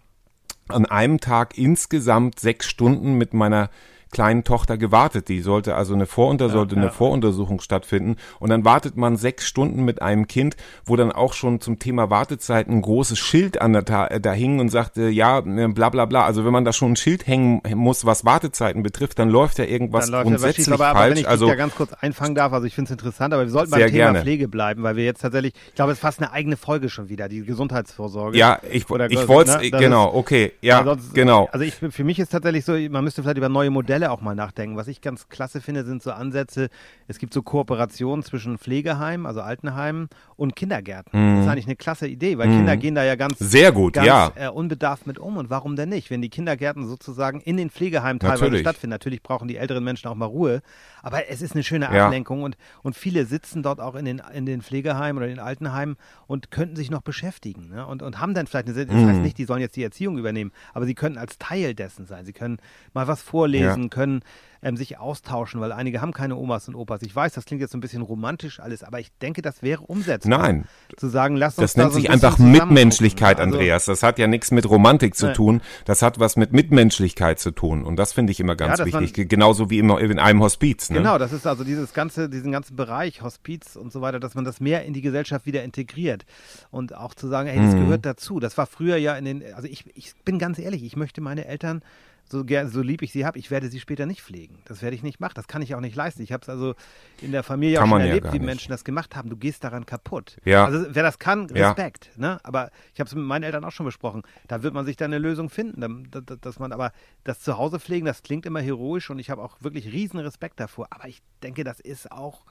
an 0.72 0.86
einem 0.86 1.20
Tag 1.20 1.56
insgesamt 1.58 2.40
sechs 2.40 2.66
Stunden 2.66 3.14
mit 3.14 3.34
meiner 3.34 3.70
kleinen 4.10 4.44
Tochter 4.44 4.76
gewartet. 4.76 5.28
Die 5.28 5.40
sollte 5.40 5.74
also 5.74 5.94
eine 5.94 6.06
Vorunter 6.06 6.48
sollte 6.48 6.76
eine 6.76 6.86
ja. 6.86 6.90
Voruntersuchung 6.90 7.60
stattfinden 7.60 8.16
und 8.38 8.50
dann 8.50 8.64
wartet 8.64 8.96
man 8.96 9.16
sechs 9.16 9.46
Stunden 9.46 9.84
mit 9.84 10.02
einem 10.02 10.26
Kind, 10.26 10.56
wo 10.84 10.96
dann 10.96 11.12
auch 11.12 11.32
schon 11.32 11.60
zum 11.60 11.78
Thema 11.78 12.10
Wartezeit 12.10 12.68
ein 12.68 12.82
großes 12.82 13.18
Schild 13.18 13.60
an 13.60 13.72
der 13.72 13.84
Ta 13.84 14.06
äh, 14.06 14.20
da 14.20 14.32
hing 14.32 14.60
und 14.60 14.68
sagte 14.68 15.08
ja 15.08 15.38
äh, 15.38 15.68
bla 15.68 15.90
bla 15.90 16.06
bla. 16.06 16.24
Also 16.24 16.44
wenn 16.44 16.52
man 16.52 16.64
da 16.64 16.72
schon 16.72 16.92
ein 16.92 16.96
Schild 16.96 17.26
hängen 17.26 17.60
muss, 17.74 18.04
was 18.04 18.24
Wartezeiten 18.24 18.82
betrifft, 18.82 19.18
dann 19.18 19.30
läuft 19.30 19.58
ja 19.58 19.64
irgendwas 19.64 20.08
läuft 20.08 20.12
ja 20.12 20.22
grundsätzlich 20.30 20.64
schief. 20.66 20.74
Aber, 20.74 20.88
aber 20.88 20.98
falsch. 21.00 21.10
wenn 21.10 21.18
ich 21.18 21.28
also 21.28 21.46
da 21.46 21.54
ganz 21.54 21.74
kurz 21.74 21.92
einfangen 21.92 22.34
darf, 22.34 22.52
also 22.52 22.66
ich 22.66 22.74
finde 22.74 22.88
es 22.88 22.92
interessant, 22.92 23.34
aber 23.34 23.44
wir 23.44 23.50
sollten 23.50 23.70
beim 23.70 23.80
Thema 23.80 23.90
gerne. 23.90 24.20
Pflege 24.20 24.48
bleiben, 24.48 24.82
weil 24.82 24.96
wir 24.96 25.04
jetzt 25.04 25.20
tatsächlich, 25.20 25.54
ich 25.68 25.74
glaube, 25.74 25.92
es 25.92 25.98
ist 25.98 26.02
fast 26.02 26.20
eine 26.20 26.32
eigene 26.32 26.56
Folge 26.56 26.88
schon 26.88 27.08
wieder, 27.08 27.28
die 27.28 27.42
Gesundheitsvorsorge. 27.44 28.36
Ja, 28.36 28.58
ich, 28.68 28.84
ich 28.84 28.88
wollte 29.28 29.58
ne, 29.58 29.70
genau, 29.70 30.08
ist- 30.08 30.14
okay, 30.14 30.52
ja, 30.60 30.80
Ansonsten- 30.80 31.14
genau. 31.14 31.48
Also 31.52 31.64
ich, 31.64 31.74
für 31.74 32.04
mich 32.04 32.18
ist 32.18 32.30
tatsächlich 32.30 32.64
so, 32.64 32.72
man 32.90 33.04
müsste 33.04 33.22
vielleicht 33.22 33.38
über 33.38 33.48
neue 33.48 33.70
Modelle 34.00 34.10
auch 34.12 34.20
mal 34.22 34.34
nachdenken. 34.34 34.76
Was 34.76 34.88
ich 34.88 35.00
ganz 35.02 35.28
klasse 35.28 35.60
finde, 35.60 35.84
sind 35.84 36.02
so 36.02 36.10
Ansätze, 36.12 36.68
es 37.06 37.18
gibt 37.18 37.34
so 37.34 37.42
Kooperationen 37.42 38.22
zwischen 38.24 38.56
Pflegeheimen, 38.56 39.26
also 39.26 39.42
Altenheimen 39.42 40.08
und 40.36 40.56
Kindergärten. 40.56 41.12
Das 41.36 41.44
ist 41.44 41.50
eigentlich 41.50 41.66
eine 41.66 41.76
klasse 41.76 42.08
Idee, 42.08 42.38
weil 42.38 42.48
Kinder 42.48 42.76
gehen 42.78 42.94
da 42.94 43.04
ja 43.04 43.14
ganz, 43.16 43.38
Mhm. 43.40 43.44
Sehr 43.44 43.72
gut, 43.72 43.94
ganz 43.94 44.06
ja. 44.06 44.32
äh, 44.36 44.48
unbedarft 44.48 45.06
mit 45.06 45.18
um. 45.18 45.36
Und 45.36 45.50
warum 45.50 45.76
denn 45.76 45.90
nicht? 45.90 46.10
Wenn 46.10 46.22
die 46.22 46.30
Kindergärten 46.30 46.86
sozusagen 46.88 47.40
in 47.40 47.56
den 47.58 47.68
Pflegeheimen 47.70 48.20
teilweise 48.20 48.44
Natürlich. 48.44 48.60
stattfinden, 48.62 48.90
natürlich 48.92 49.22
brauchen 49.22 49.48
die 49.48 49.56
älteren 49.56 49.84
Menschen 49.84 50.08
auch 50.08 50.14
mal 50.14 50.24
Ruhe, 50.26 50.62
aber 51.02 51.28
es 51.28 51.42
ist 51.42 51.52
eine 51.54 51.62
schöne 51.62 51.86
Ja. 51.92 52.06
Ablenkung 52.06 52.42
und, 52.42 52.56
und 52.82 52.96
viele 52.96 53.26
sitzen 53.26 53.62
dort 53.62 53.80
auch 53.80 53.94
in 53.94 54.04
den, 54.06 54.22
in 54.32 54.46
den 54.46 54.62
Pflegeheimen 54.62 55.18
oder 55.18 55.26
in 55.28 55.36
den 55.36 55.44
Altenheimen 55.44 55.96
und 56.26 56.50
könnten 56.50 56.76
sich 56.76 56.90
noch 56.90 57.02
beschäftigen 57.02 57.68
ne? 57.68 57.86
und, 57.86 58.02
und 58.02 58.18
haben 58.20 58.32
dann 58.34 58.46
vielleicht 58.46 58.68
eine, 58.68 58.86
das 58.86 58.94
Mhm. 58.94 59.08
heißt 59.08 59.20
nicht, 59.20 59.36
die 59.38 59.44
sollen 59.44 59.60
jetzt 59.60 59.76
die 59.76 59.82
Erziehung 59.82 60.16
übernehmen, 60.18 60.52
aber 60.74 60.86
sie 60.86 60.94
können 60.94 61.18
als 61.18 61.38
Teil 61.38 61.74
dessen 61.74 62.06
sein. 62.06 62.24
Sie 62.24 62.32
können 62.32 62.58
mal 62.94 63.06
was 63.08 63.20
vorlesen, 63.22 63.84
Ja. 63.84 63.88
Können 63.90 64.22
ähm, 64.62 64.76
sich 64.76 64.98
austauschen, 64.98 65.60
weil 65.60 65.72
einige 65.72 66.00
haben 66.02 66.12
keine 66.12 66.36
Omas 66.36 66.68
und 66.68 66.74
Opas. 66.74 67.00
Ich 67.02 67.16
weiß, 67.16 67.32
das 67.32 67.46
klingt 67.46 67.62
jetzt 67.62 67.72
so 67.72 67.78
ein 67.78 67.80
bisschen 67.80 68.02
romantisch 68.02 68.60
alles, 68.60 68.82
aber 68.84 69.00
ich 69.00 69.10
denke, 69.22 69.40
das 69.40 69.62
wäre 69.62 69.80
umsetzbar. 69.82 70.38
Nein. 70.38 70.64
Zu 70.98 71.08
sagen, 71.08 71.36
lass 71.36 71.56
uns 71.56 71.62
Das 71.64 71.74
da 71.74 71.82
nennt 71.82 71.92
so 71.92 71.98
ein 71.98 72.02
sich 72.02 72.10
einfach 72.10 72.38
Mitmenschlichkeit. 72.38 73.40
Also, 73.40 73.54
Andreas. 73.56 73.86
Das 73.86 74.02
hat 74.02 74.18
ja 74.18 74.26
nichts 74.26 74.50
mit 74.50 74.68
Romantik 74.68 75.14
zu 75.16 75.26
Nein. 75.26 75.34
tun. 75.34 75.60
Das 75.86 76.02
hat 76.02 76.20
was 76.20 76.36
mit 76.36 76.52
Mitmenschlichkeit 76.52 77.38
zu 77.40 77.52
tun. 77.52 77.84
Und 77.84 77.96
das 77.96 78.12
finde 78.12 78.32
ich 78.32 78.40
immer 78.40 78.54
ganz 78.54 78.78
Ja, 78.78 78.84
dass 78.84 78.92
man- 78.92 79.02
wichtig. 79.02 79.28
Genauso 79.30 79.70
wie 79.70 79.78
immer 79.78 79.98
in 80.00 80.18
einem 80.18 80.42
Hospiz. 80.42 80.90
Ne? 80.90 80.98
Genau, 80.98 81.16
das 81.18 81.32
ist 81.32 81.46
also 81.46 81.64
dieses 81.64 81.94
ganze, 81.94 82.28
diesen 82.28 82.52
ganzen 82.52 82.76
Bereich, 82.76 83.22
Hospiz 83.22 83.76
und 83.76 83.92
so 83.92 84.00
weiter, 84.02 84.20
dass 84.20 84.34
man 84.34 84.44
das 84.44 84.60
mehr 84.60 84.84
in 84.84 84.92
die 84.92 85.00
Gesellschaft 85.02 85.46
wieder 85.46 85.64
integriert. 85.64 86.26
Und 86.70 86.94
auch 86.94 87.14
zu 87.14 87.28
sagen, 87.28 87.48
hey, 87.48 87.58
das 87.64 87.74
Mhm. 87.74 87.80
gehört 87.86 88.04
dazu. 88.06 88.40
Das 88.40 88.58
war 88.58 88.66
früher 88.66 88.96
ja 88.98 89.14
in 89.16 89.24
den, 89.24 89.42
also 89.54 89.68
ich, 89.68 89.84
ich 89.96 90.12
bin 90.24 90.38
ganz 90.38 90.58
ehrlich, 90.58 90.82
ich 90.84 90.96
möchte 90.96 91.20
meine 91.22 91.46
Eltern, 91.46 91.82
so, 92.30 92.40
ger- 92.40 92.68
so 92.68 92.80
lieb 92.82 93.02
ich 93.02 93.12
sie 93.12 93.24
habe, 93.26 93.38
ich 93.38 93.50
werde 93.50 93.68
sie 93.68 93.80
später 93.80 94.06
nicht 94.06 94.22
pflegen. 94.22 94.62
Das 94.66 94.82
werde 94.82 94.94
ich 94.94 95.02
nicht 95.02 95.18
machen. 95.20 95.32
Das 95.34 95.48
kann 95.48 95.62
ich 95.62 95.74
auch 95.74 95.80
nicht 95.80 95.96
leisten. 95.96 96.22
Ich 96.22 96.32
habe 96.32 96.42
es 96.42 96.48
also 96.48 96.74
in 97.20 97.32
der 97.32 97.42
Familie 97.42 97.76
Kann 97.78 97.88
auch 97.88 97.92
schon 97.94 98.00
ja 98.00 98.06
erlebt, 98.06 98.24
gar 98.24 98.32
wie 98.32 98.38
nicht. 98.38 98.46
Menschen 98.46 98.70
das 98.70 98.84
gemacht 98.84 99.16
haben. 99.16 99.30
Du 99.30 99.36
gehst 99.36 99.64
daran 99.64 99.84
kaputt. 99.86 100.36
Ja. 100.44 100.64
Also 100.64 100.86
wer 100.90 101.02
das 101.02 101.18
kann, 101.18 101.48
Ja. 101.54 101.68
Respekt. 101.68 102.10
Ne? 102.16 102.38
Aber 102.44 102.70
ich 102.94 103.00
habe 103.00 103.08
es 103.08 103.14
mit 103.14 103.24
meinen 103.24 103.42
Eltern 103.42 103.64
auch 103.64 103.72
schon 103.72 103.86
besprochen. 103.86 104.22
Da 104.48 104.62
wird 104.62 104.74
man 104.74 104.84
sich 104.86 104.96
dann 104.96 105.10
eine 105.12 105.18
Lösung 105.18 105.50
finden. 105.50 106.08
Dass 106.40 106.58
man 106.58 106.72
aber 106.72 106.92
das 107.24 107.40
Zuhause 107.40 107.80
pflegen, 107.80 108.06
das 108.06 108.22
klingt 108.22 108.46
immer 108.46 108.60
heroisch 108.60 109.10
und 109.10 109.18
ich 109.18 109.30
habe 109.30 109.42
auch 109.42 109.56
wirklich 109.60 109.92
riesen 109.92 110.20
Respekt 110.20 110.60
davor. 110.60 110.88
Aber 110.90 111.08
ich 111.08 111.22
denke, 111.42 111.64
das 111.64 111.80
ist 111.80 112.12
auch 112.12 112.44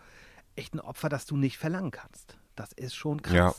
echt 0.56 0.74
ein 0.74 0.80
Opfer, 0.82 1.10
das 1.10 1.26
du 1.26 1.38
nicht 1.38 1.58
verlangen 1.58 1.92
kannst. 1.92 2.38
Das 2.56 2.74
ist 2.74 2.96
schon 2.96 3.22
krass. 3.22 3.34
Ja. 3.34 3.56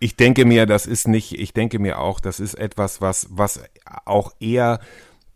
Ich 0.00 0.16
denke 0.16 0.44
mir, 0.44 0.66
das 0.66 0.84
ist 0.86 1.08
nicht, 1.08 1.38
ich 1.38 1.54
denke 1.54 1.78
mir 1.78 1.98
auch, 1.98 2.20
das 2.20 2.38
ist 2.38 2.54
etwas, 2.54 3.00
was, 3.00 3.28
was 3.30 3.62
auch 4.04 4.32
eher 4.40 4.80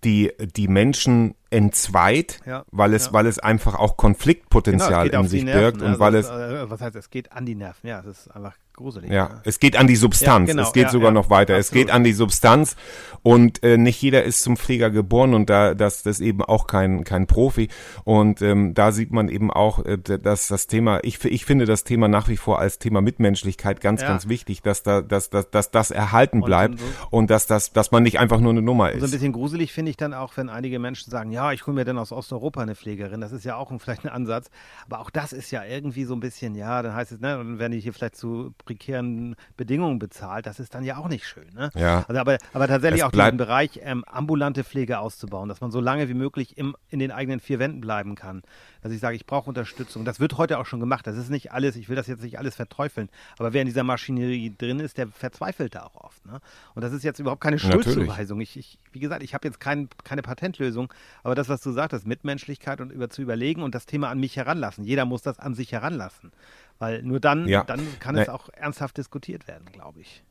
die, 0.05 0.33
die 0.57 0.69
Menschen 0.69 1.35
entzweit, 1.51 2.41
Ja, 2.47 2.65
weil 2.71 2.95
es, 2.95 3.07
ja. 3.07 3.13
weil 3.13 3.27
es 3.27 3.39
einfach 3.39 3.75
auch 3.75 3.97
Genau, 3.97 4.09
Konfliktpotenzial 4.09 5.05
geht 5.11 5.15
in 5.15 5.29
sich 5.29 5.45
birgt 5.45 5.81
und 5.83 5.89
also 5.89 6.01
weil 6.01 6.15
es, 6.15 6.27
es, 6.27 6.33
äh, 6.33 6.71
was 6.71 6.81
heißt, 6.81 6.97
es 6.97 7.11
geht 7.11 7.33
an 7.33 7.47
die 7.47 7.55
Nerven. 7.55 7.89
Ja, 7.89 8.01
es 8.01 8.07
ist 8.07 8.29
einfach 8.29 8.55
gruselig. 8.79 9.11
ja, 9.11 9.41
es 9.45 9.61
geht 9.61 9.77
an 9.77 9.87
die 9.87 9.97
Substanz. 9.97 10.49
Ja, 10.49 10.55
genau, 10.55 10.67
es 10.67 10.73
geht 10.73 10.85
ja, 10.85 10.91
sogar 10.91 11.11
noch 11.11 11.29
weiter. 11.31 11.55
Es 11.57 11.69
absolut. 11.69 11.87
geht 11.87 11.95
an 11.95 12.05
die 12.05 12.13
Substanz 12.13 12.77
und 13.23 13.63
äh, 13.63 13.77
nicht 13.77 14.01
jeder 14.01 14.23
ist 14.25 14.43
zum 14.43 14.57
Pfleger 14.57 14.91
geboren 14.91 15.35
und 15.35 15.51
da 15.51 15.75
das 15.75 16.03
das 16.03 16.21
eben 16.21 16.43
auch 16.43 16.67
kein 16.67 17.05
kein 17.05 17.27
Profi 17.27 17.69
und 18.05 18.41
ähm, 18.43 18.73
da 18.75 18.93
sieht 18.93 19.13
man 19.13 19.29
eben 19.29 19.51
auch, 19.51 19.85
äh, 19.85 19.99
dass 19.99 20.49
das 20.49 20.67
Thema. 20.67 21.01
Ich 21.03 21.23
ich 21.25 21.45
finde 21.45 21.67
das 21.67 21.85
Thema 21.85 22.09
nach 22.09 22.29
wie 22.29 22.37
vor 22.37 22.59
als 22.59 22.79
Thema 22.79 23.01
Mitmenschlichkeit 23.03 23.81
ganz 23.81 24.01
ganz 24.01 24.29
wichtig, 24.29 24.63
dass 24.63 24.83
da 24.83 25.03
dass 25.03 25.31
dass 25.31 25.51
dass 25.51 25.71
das 25.71 25.91
erhalten 25.91 26.39
Und- 26.39 26.47
bleibt 26.47 26.75
und 26.75 26.81
so- 26.81 26.87
und 27.11 27.31
dass 27.31 27.47
das 27.47 27.73
dass 27.73 27.91
man 27.91 28.03
nicht 28.03 28.19
einfach 28.19 28.41
nur 28.41 28.53
eine 28.53 28.63
Nummer 28.63 28.85
Und 28.87 28.91
so 28.93 28.97
ein 28.99 29.05
ist. 29.05 29.11
bisschen 29.11 29.33
gruselig 29.33 29.73
finde 29.73 29.91
ich 29.91 29.97
dann 29.97 30.15
auch, 30.15 30.37
wenn 30.37 30.49
einige 30.49 30.79
Menschen 30.79 31.11
sagen, 31.11 31.31
ja, 31.33 31.53
ich 31.53 31.67
hole 31.67 31.75
mir 31.75 31.85
dann 31.85 31.99
aus 31.99 32.13
Osteuropa 32.13 32.63
eine 32.63 32.75
Pflegerin. 32.75 33.21
Das 33.21 33.33
ist 33.33 33.45
ja 33.45 33.57
auch 33.57 33.71
ein, 33.71 33.79
vielleicht 33.81 34.05
ein 34.05 34.09
Ansatz. 34.11 34.51
Aber 34.87 35.01
auch 35.01 35.11
das 35.11 35.33
ist 35.33 35.51
ja 35.51 35.65
irgendwie 35.65 36.05
so 36.05 36.15
ein 36.15 36.21
bisschen, 36.21 36.55
ja, 36.55 36.83
dann 36.83 36.95
heißt 36.95 37.13
es, 37.13 37.21
ne, 37.21 37.37
dann 37.37 37.59
werden 37.59 37.73
die 37.73 37.81
hier 37.81 37.93
vielleicht 37.93 38.17
zu 38.17 38.53
prekären 38.69 39.35
Bedingungen 39.57 39.99
bezahlt. 39.99 40.45
Das 40.45 40.61
ist 40.61 40.75
dann 40.75 40.85
ja 40.85 40.99
auch 40.99 41.09
nicht 41.09 41.27
schön. 41.27 41.49
Ne? 41.55 41.71
Ja. 41.75 42.05
Also 42.07 42.21
aber, 42.21 42.37
aber 42.53 42.69
tatsächlich 42.69 43.01
Es 43.01 43.07
auch 43.07 43.13
diesen 43.13 43.39
Bereich 43.39 43.81
ähm, 43.83 44.05
ambulante 44.05 44.63
Pflege 44.63 44.99
auszubauen, 44.99 45.49
dass 45.49 45.63
man 45.63 45.71
so 45.71 45.81
lange 45.81 46.09
wie 46.11 46.15
möglich 46.15 46.59
im, 46.59 46.77
in 46.91 46.99
den 46.99 47.11
eigenen 47.11 47.41
vier 47.41 47.59
Wänden 47.59 47.81
bleiben 47.81 48.15
kann. 48.15 48.43
Dass 48.83 48.93
ich 48.93 49.01
sage, 49.01 49.17
ich 49.17 49.25
brauche 49.25 49.49
Unterstützung. 49.49 50.05
Das 50.05 50.21
wird 50.21 50.37
heute 50.37 50.59
auch 50.59 50.67
schon 50.67 50.81
gemacht. 50.81 51.07
Das 51.07 51.17
ist 51.17 51.31
nicht 51.31 51.51
alles, 51.53 51.77
ich 51.77 51.89
will 51.89 51.97
das 51.97 52.07
jetzt 52.07 52.23
nicht 52.23 52.39
alles 52.39 52.57
verteufeln. 52.57 53.09
Aber 53.39 53.55
wer 53.55 53.63
in 53.63 53.67
dieser 53.67 53.85
Maschinerie 53.85 54.55
drin 54.57 54.81
ist, 54.81 54.99
der 54.99 55.09
verzweifelt 55.09 55.75
da 55.75 55.85
auch 55.85 55.97
oft. 55.97 56.27
Ne? 56.27 56.41
Und 56.75 56.83
das 56.83 56.93
ist 56.93 57.03
jetzt 57.05 57.19
überhaupt 57.19 57.41
keine. 57.41 57.59
Schuldzuweisung. 57.59 58.41
Ich, 58.41 58.57
ich, 58.57 58.79
wie 58.93 59.01
gesagt, 59.01 59.23
ich 59.23 59.35
habe 59.35 59.49
jetzt 59.49 59.61
kein, 59.61 59.89
keine 60.05 60.23
Patentlösung, 60.23 60.93
aber 61.23 61.35
das, 61.35 61.49
was 61.49 61.61
du 61.61 61.73
sagtest, 61.73 62.07
Mitmenschlichkeit 62.07 62.81
und 62.81 62.93
über 62.93 63.09
zu 63.09 63.23
überlegen 63.23 63.63
und 63.63 63.75
das 63.75 63.87
Thema 63.87 64.11
an 64.11 64.21
mich 64.21 64.37
heranlassen. 64.37 64.85
Jeder 64.85 65.05
muss 65.05 65.23
das 65.23 65.39
an 65.39 65.55
sich 65.55 65.73
heranlassen. 65.73 66.33
Weil 66.79 67.03
nur 67.03 67.21
dann, 67.21 67.49
Ja. 67.49 67.65
dann 67.65 67.81
kann 68.01 68.15
Ne. 68.15 68.23
es 68.23 68.29
auch 68.29 68.49
ernsthaft 68.51 68.97
diskutiert 68.99 69.49
werden, 69.49 69.67
glaube 69.73 70.01
ich. 70.01 70.23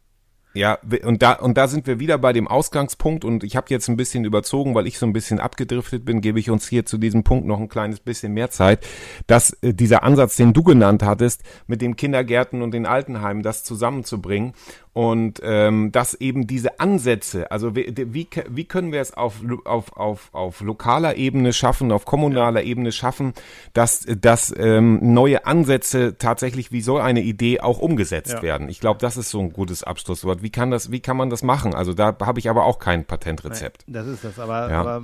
Ja, 0.53 0.79
und 1.03 1.21
da 1.21 1.33
und 1.33 1.55
da 1.55 1.67
sind 1.67 1.85
wir 1.85 1.99
wieder 1.99 2.17
bei 2.17 2.33
dem 2.33 2.47
Ausgangspunkt 2.47 3.23
und 3.25 3.43
ich 3.43 3.55
habe 3.55 3.67
jetzt 3.69 3.89
ein 3.89 3.97
bisschen 3.97 4.25
überzogen, 4.25 4.73
weil 4.73 4.87
ich 4.87 4.97
so 4.97 5.05
ein 5.05 5.13
bisschen 5.13 5.39
abgedriftet 5.39 6.03
bin, 6.03 6.19
gebe 6.19 6.39
ich 6.39 6.49
uns 6.49 6.67
hier 6.67 6.83
zu 6.83 6.97
diesem 6.97 7.23
Punkt 7.23 7.45
noch 7.45 7.59
ein 7.59 7.69
kleines 7.69 7.99
bisschen 7.99 8.33
mehr 8.33 8.49
Zeit, 8.49 8.83
dass 9.27 9.51
äh, 9.61 9.73
dieser 9.75 10.01
Ansatz, 10.01 10.35
den 10.35 10.53
du 10.53 10.63
genannt 10.63 11.03
hattest, 11.03 11.43
mit 11.67 11.81
den 11.81 11.95
Kindergärten 11.95 12.63
und 12.63 12.71
den 12.71 12.87
Altenheimen, 12.87 13.43
das 13.43 13.63
zusammenzubringen 13.65 14.53
und 14.97 15.41
ähm, 15.43 15.91
dass 15.91 16.15
eben 16.15 16.47
diese 16.47 16.79
Ansätze, 16.79 17.51
also 17.51 17.75
wie, 17.75 17.93
wie, 17.95 18.27
wie 18.49 18.65
können 18.65 18.91
wir 18.91 18.99
es 18.99 19.13
auf, 19.13 19.35
auf, 19.65 19.95
auf, 19.95 20.29
auf 20.33 20.61
lokaler 20.61 21.17
Ebene 21.17 21.53
schaffen, 21.53 21.91
auf 21.91 22.03
kommunaler 22.05 22.63
Ebene 22.63 22.91
schaffen, 22.91 23.33
dass, 23.73 24.07
dass 24.19 24.51
ähm, 24.57 25.13
neue 25.13 25.45
Ansätze 25.45 26.17
tatsächlich 26.17 26.71
wie 26.71 26.81
so 26.81 26.97
eine 26.97 27.21
Idee 27.21 27.59
auch 27.59 27.77
umgesetzt 27.77 28.33
Ja. 28.33 28.41
werden. 28.41 28.69
Ich 28.69 28.79
glaube, 28.79 28.99
das 28.99 29.17
ist 29.17 29.29
so 29.29 29.39
ein 29.39 29.53
gutes 29.53 29.83
Abschlusswort. 29.83 30.41
Wie 30.41 30.49
kann 30.49 30.71
das, 30.71 30.89
wie 30.89 30.99
kann 30.99 31.15
man 31.15 31.29
das 31.29 31.43
machen? 31.43 31.75
Also 31.75 31.93
da 31.93 32.17
habe 32.19 32.39
ich 32.39 32.49
aber 32.49 32.65
auch 32.65 32.79
kein 32.79 33.05
Patentrezept. 33.05 33.83
Das 33.85 34.07
ist 34.07 34.23
das, 34.23 34.39
aber, 34.39 34.71
Ja. 34.71 34.79
aber 34.81 35.03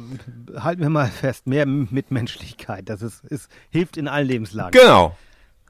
halten 0.55 0.81
wir 0.81 0.89
mal 0.89 1.05
fest, 1.05 1.45
mehr 1.45 1.67
Mitmenschlichkeit, 1.67 2.89
das 2.89 3.03
ist, 3.03 3.23
ist, 3.25 3.47
hilft 3.69 3.97
in 3.97 4.07
allen 4.07 4.27
Lebenslagen. 4.27 4.71
Genau. 4.71 5.15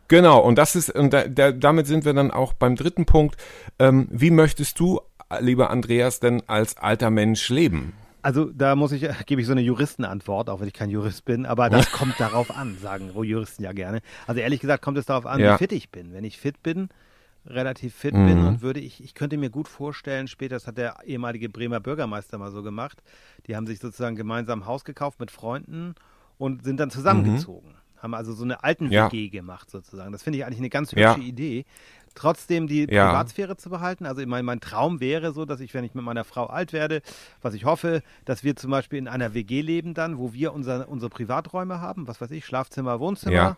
Genau, 0.07 0.39
und 0.39 0.57
das 0.57 0.75
ist, 0.75 0.89
und 0.89 1.12
da, 1.13 1.27
da, 1.27 1.51
damit 1.51 1.88
sind 1.88 2.05
wir 2.05 2.13
dann 2.13 2.31
auch 2.31 2.53
beim 2.53 2.75
dritten 2.75 3.05
Punkt. 3.05 3.38
Ähm, 3.79 4.07
wie 4.12 4.31
möchtest 4.31 4.79
du, 4.79 5.00
lieber 5.39 5.69
Andreas, 5.69 6.19
denn 6.19 6.43
als 6.48 6.77
alter 6.77 7.10
Mensch 7.10 7.50
leben? 7.50 7.93
Also 8.22 8.45
da 8.45 8.75
muss 8.75 8.91
ich, 8.91 9.05
gebe 9.25 9.41
ich 9.41 9.48
so 9.48 9.53
eine 9.53 9.62
Juristenantwort, 9.62 10.50
auch 10.50 10.60
wenn 10.62 10.67
ich 10.67 10.74
kein 10.74 10.89
Jurist 10.89 11.25
bin, 11.25 11.45
aber 11.45 11.69
das 11.69 11.91
kommt 11.91 12.19
darauf 12.19 12.55
an, 12.55 12.77
sagen 12.81 13.12
Juristen 13.24 13.63
ja 13.63 13.72
gerne. 13.74 14.01
Also 14.27 14.39
ehrlich 14.41 14.60
gesagt 14.62 14.83
kommt 14.83 14.98
es 14.98 15.05
darauf 15.05 15.25
an, 15.25 15.39
Ja. 15.41 15.53
wie 15.53 15.57
fit 15.57 15.72
ich 15.72 15.89
bin. 15.89 16.13
Wenn 16.13 16.24
ich 16.24 16.38
fit 16.38 16.62
bin, 16.63 16.89
relativ 17.45 17.93
fit 17.95 18.13
Mhm. 18.13 18.25
bin 18.25 18.45
und 18.45 18.62
würde 18.62 18.79
ich, 18.79 19.03
ich 19.03 19.13
könnte 19.15 19.38
mir 19.38 19.50
gut 19.50 19.67
vorstellen, 19.67 20.27
später, 20.29 20.55
das 20.55 20.67
hat 20.67 20.77
der 20.77 20.98
ehemalige 21.05 21.50
Bremer 21.50 21.79
Bürgermeister 21.81 22.38
mal 22.38 22.51
so 22.51 22.63
gemacht, 22.63 23.01
die 23.48 23.55
haben 23.55 23.68
sich 23.68 23.79
sozusagen 23.79 24.16
gemeinsam 24.16 24.61
ein 24.61 24.66
Haus 24.68 24.85
gekauft 24.85 25.20
mit 25.20 25.31
Freunden 25.31 25.96
und 26.37 26.63
sind 26.63 26.79
dann 26.79 26.89
zusammengezogen. 26.92 27.75
Haben 28.03 28.13
also 28.13 28.33
so 28.33 28.44
eine 28.44 28.63
alten. 28.63 28.92
Ja. 28.92 29.11
WG 29.11 29.29
gemacht 29.29 29.72
sozusagen. 29.72 30.11
Das 30.11 30.22
finde 30.24 30.37
ich 30.37 30.46
eigentlich 30.46 30.59
eine 30.59 30.70
ganz 30.70 30.92
hübsche 30.92 31.01
Ja. 31.01 31.16
Idee. 31.18 31.66
Trotzdem 32.16 32.68
die 32.68 32.81
Ja. 32.92 33.07
Privatsphäre 33.07 33.55
zu 33.57 33.70
behalten. 33.70 34.05
Also 34.05 34.22
mein, 34.27 34.44
mein 34.46 34.59
Traum 34.59 35.00
wäre 35.00 35.31
so, 35.31 35.46
dass 35.46 35.61
ich, 35.61 35.74
wenn 35.74 35.83
ich 35.85 35.96
mit 35.96 36.03
meiner 36.03 36.25
Frau 36.25 36.46
alt 36.48 36.74
werde, 36.74 37.01
was 37.42 37.53
ich 37.55 37.66
hoffe, 37.66 38.03
dass 38.25 38.44
wir 38.44 38.55
zum 38.55 38.70
Beispiel 38.72 39.00
in 39.00 39.07
einer 39.07 39.33
WG 39.33 39.61
leben 39.61 39.94
dann, 39.94 40.18
wo 40.20 40.33
wir 40.33 40.53
unser, 40.53 40.89
unsere 40.89 41.09
Privaträume 41.09 41.79
haben, 41.79 42.07
was 42.07 42.20
weiß 42.22 42.29
ich, 42.31 42.46
Schlafzimmer, 42.46 43.00
Wohnzimmer 43.00 43.57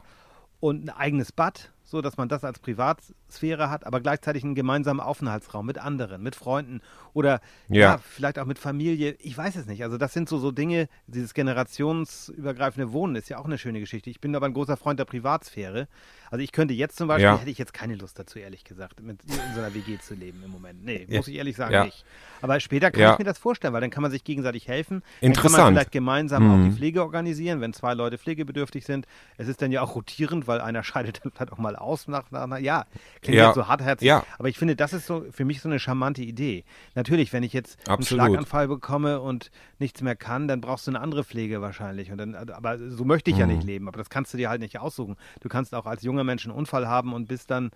und 0.61 0.85
ein 0.85 0.89
eigenes 0.89 1.31
Bad, 1.31 1.71
so 1.87 2.01
dass 2.01 2.17
man 2.17 2.27
das 2.27 2.43
als 2.43 2.59
Privatsphäre 2.59 3.69
hat, 3.69 3.85
aber 3.85 4.01
gleichzeitig 4.01 4.43
einen 4.43 4.55
gemeinsamen 4.55 4.99
Aufenthaltsraum 4.99 5.65
mit 5.65 5.77
anderen, 5.77 6.21
mit 6.23 6.35
Freunden 6.35 6.81
oder 7.13 7.39
ja. 7.69 7.81
Ja. 7.93 7.97
vielleicht 7.99 8.39
auch 8.39 8.45
mit 8.45 8.59
Familie. 8.59 9.15
Ich 9.19 9.37
weiß 9.37 9.55
es 9.55 9.67
nicht. 9.67 9.83
Also 9.83 9.97
das 9.97 10.11
sind 10.11 10.27
so 10.27 10.37
so 10.39 10.51
Dinge. 10.51 10.87
Dieses 11.07 11.33
generationsübergreifende 11.33 12.91
Wohnen 12.91 13.15
ist 13.15 13.29
ja 13.29 13.37
auch 13.37 13.45
eine 13.45 13.57
schöne 13.57 13.79
Geschichte. 13.79 14.09
Ich 14.09 14.19
bin 14.19 14.35
aber 14.35 14.45
ein 14.47 14.53
großer 14.53 14.77
Freund 14.77 14.99
der 14.99 15.05
Privatsphäre. 15.05 15.87
Also 16.31 16.43
ich 16.43 16.51
könnte 16.51 16.73
jetzt 16.73 16.97
zum 16.97 17.07
Beispiel 17.07 17.25
Ja. 17.25 17.37
hätte 17.37 17.49
ich 17.51 17.57
jetzt 17.57 17.73
keine 17.73 17.95
Lust 17.95 18.17
dazu, 18.19 18.39
ehrlich 18.39 18.63
gesagt, 18.63 19.01
mit 19.01 19.19
in 19.23 19.53
so 19.53 19.61
einer 19.61 19.73
WG 19.73 19.97
zu 19.99 20.15
leben 20.15 20.41
im 20.43 20.51
Moment. 20.51 20.83
Nee, 20.83 21.07
muss 21.09 21.27
ich 21.27 21.35
ehrlich 21.35 21.55
sagen 21.55 21.73
Ja. 21.73 21.85
nicht. 21.85 22.03
Aber 22.41 22.59
später 22.59 22.91
kann 22.91 23.13
ich 23.13 23.19
mir 23.19 23.25
das 23.25 23.37
vorstellen, 23.37 23.73
weil 23.73 23.81
dann 23.81 23.89
kann 23.91 24.01
man 24.01 24.11
sich 24.11 24.23
gegenseitig 24.23 24.67
helfen. 24.67 25.01
Dann 25.21 25.31
kann 25.33 25.43
Interessant. 25.45 25.63
man 25.63 25.73
vielleicht 25.75 25.91
gemeinsam 25.91 26.51
auch 26.51 26.57
Mhm. 26.57 26.69
die 26.71 26.75
Pflege 26.75 27.03
organisieren, 27.03 27.61
wenn 27.61 27.73
zwei 27.73 27.93
Leute 27.93 28.17
pflegebedürftig 28.17 28.85
sind. 28.85 29.05
Es 29.37 29.47
ist 29.47 29.61
dann 29.61 29.71
ja 29.71 29.81
auch 29.81 29.95
rotierend, 29.95 30.47
weil 30.47 30.61
einer 30.61 30.83
scheidet 30.83 31.21
dann 31.23 31.31
vielleicht 31.31 31.53
auch 31.53 31.57
mal 31.57 31.74
aus 31.75 32.07
nach, 32.07 32.31
nach, 32.31 32.47
nach 32.47 32.57
ja, 32.59 32.85
klingt 33.21 33.37
Ja. 33.37 33.47
jetzt 33.47 33.55
so 33.55 33.67
hartherzig. 33.67 34.07
Ja. 34.07 34.23
Aber 34.37 34.49
ich 34.49 34.57
finde, 34.57 34.75
das 34.75 34.93
ist 34.93 35.05
so 35.05 35.25
für 35.31 35.45
mich 35.45 35.61
so 35.61 35.69
eine 35.69 35.79
charmante 35.79 36.21
Idee. 36.23 36.63
Natürlich, 36.95 37.31
wenn 37.33 37.43
ich 37.43 37.53
jetzt 37.53 37.77
Absolut. 37.87 37.99
einen 38.21 38.29
Schlaganfall 38.31 38.67
bekomme 38.67 39.19
und 39.21 39.51
nichts 39.79 40.01
mehr 40.01 40.15
kann, 40.15 40.47
dann 40.47 40.61
brauchst 40.61 40.87
du 40.87 40.91
eine 40.91 40.99
andere 41.01 41.23
Pflege 41.23 41.61
wahrscheinlich. 41.61 42.11
Und 42.11 42.17
dann, 42.17 42.35
aber 42.35 42.77
so 42.89 43.05
möchte 43.05 43.31
ich 43.31 43.37
ja 43.37 43.45
Mhm. 43.45 43.53
nicht 43.55 43.63
leben. 43.65 43.87
Aber 43.87 43.97
das 43.97 44.09
kannst 44.09 44.33
du 44.33 44.37
dir 44.37 44.49
halt 44.49 44.61
nicht 44.61 44.79
aussuchen. 44.79 45.15
Du 45.41 45.49
kannst 45.49 45.73
auch 45.75 45.85
als 45.85 46.03
junger 46.03 46.23
Mensch 46.23 46.45
einen 46.45 46.55
Unfall 46.55 46.87
haben 46.87 47.13
und 47.13 47.27
bist 47.27 47.51
dann 47.51 47.71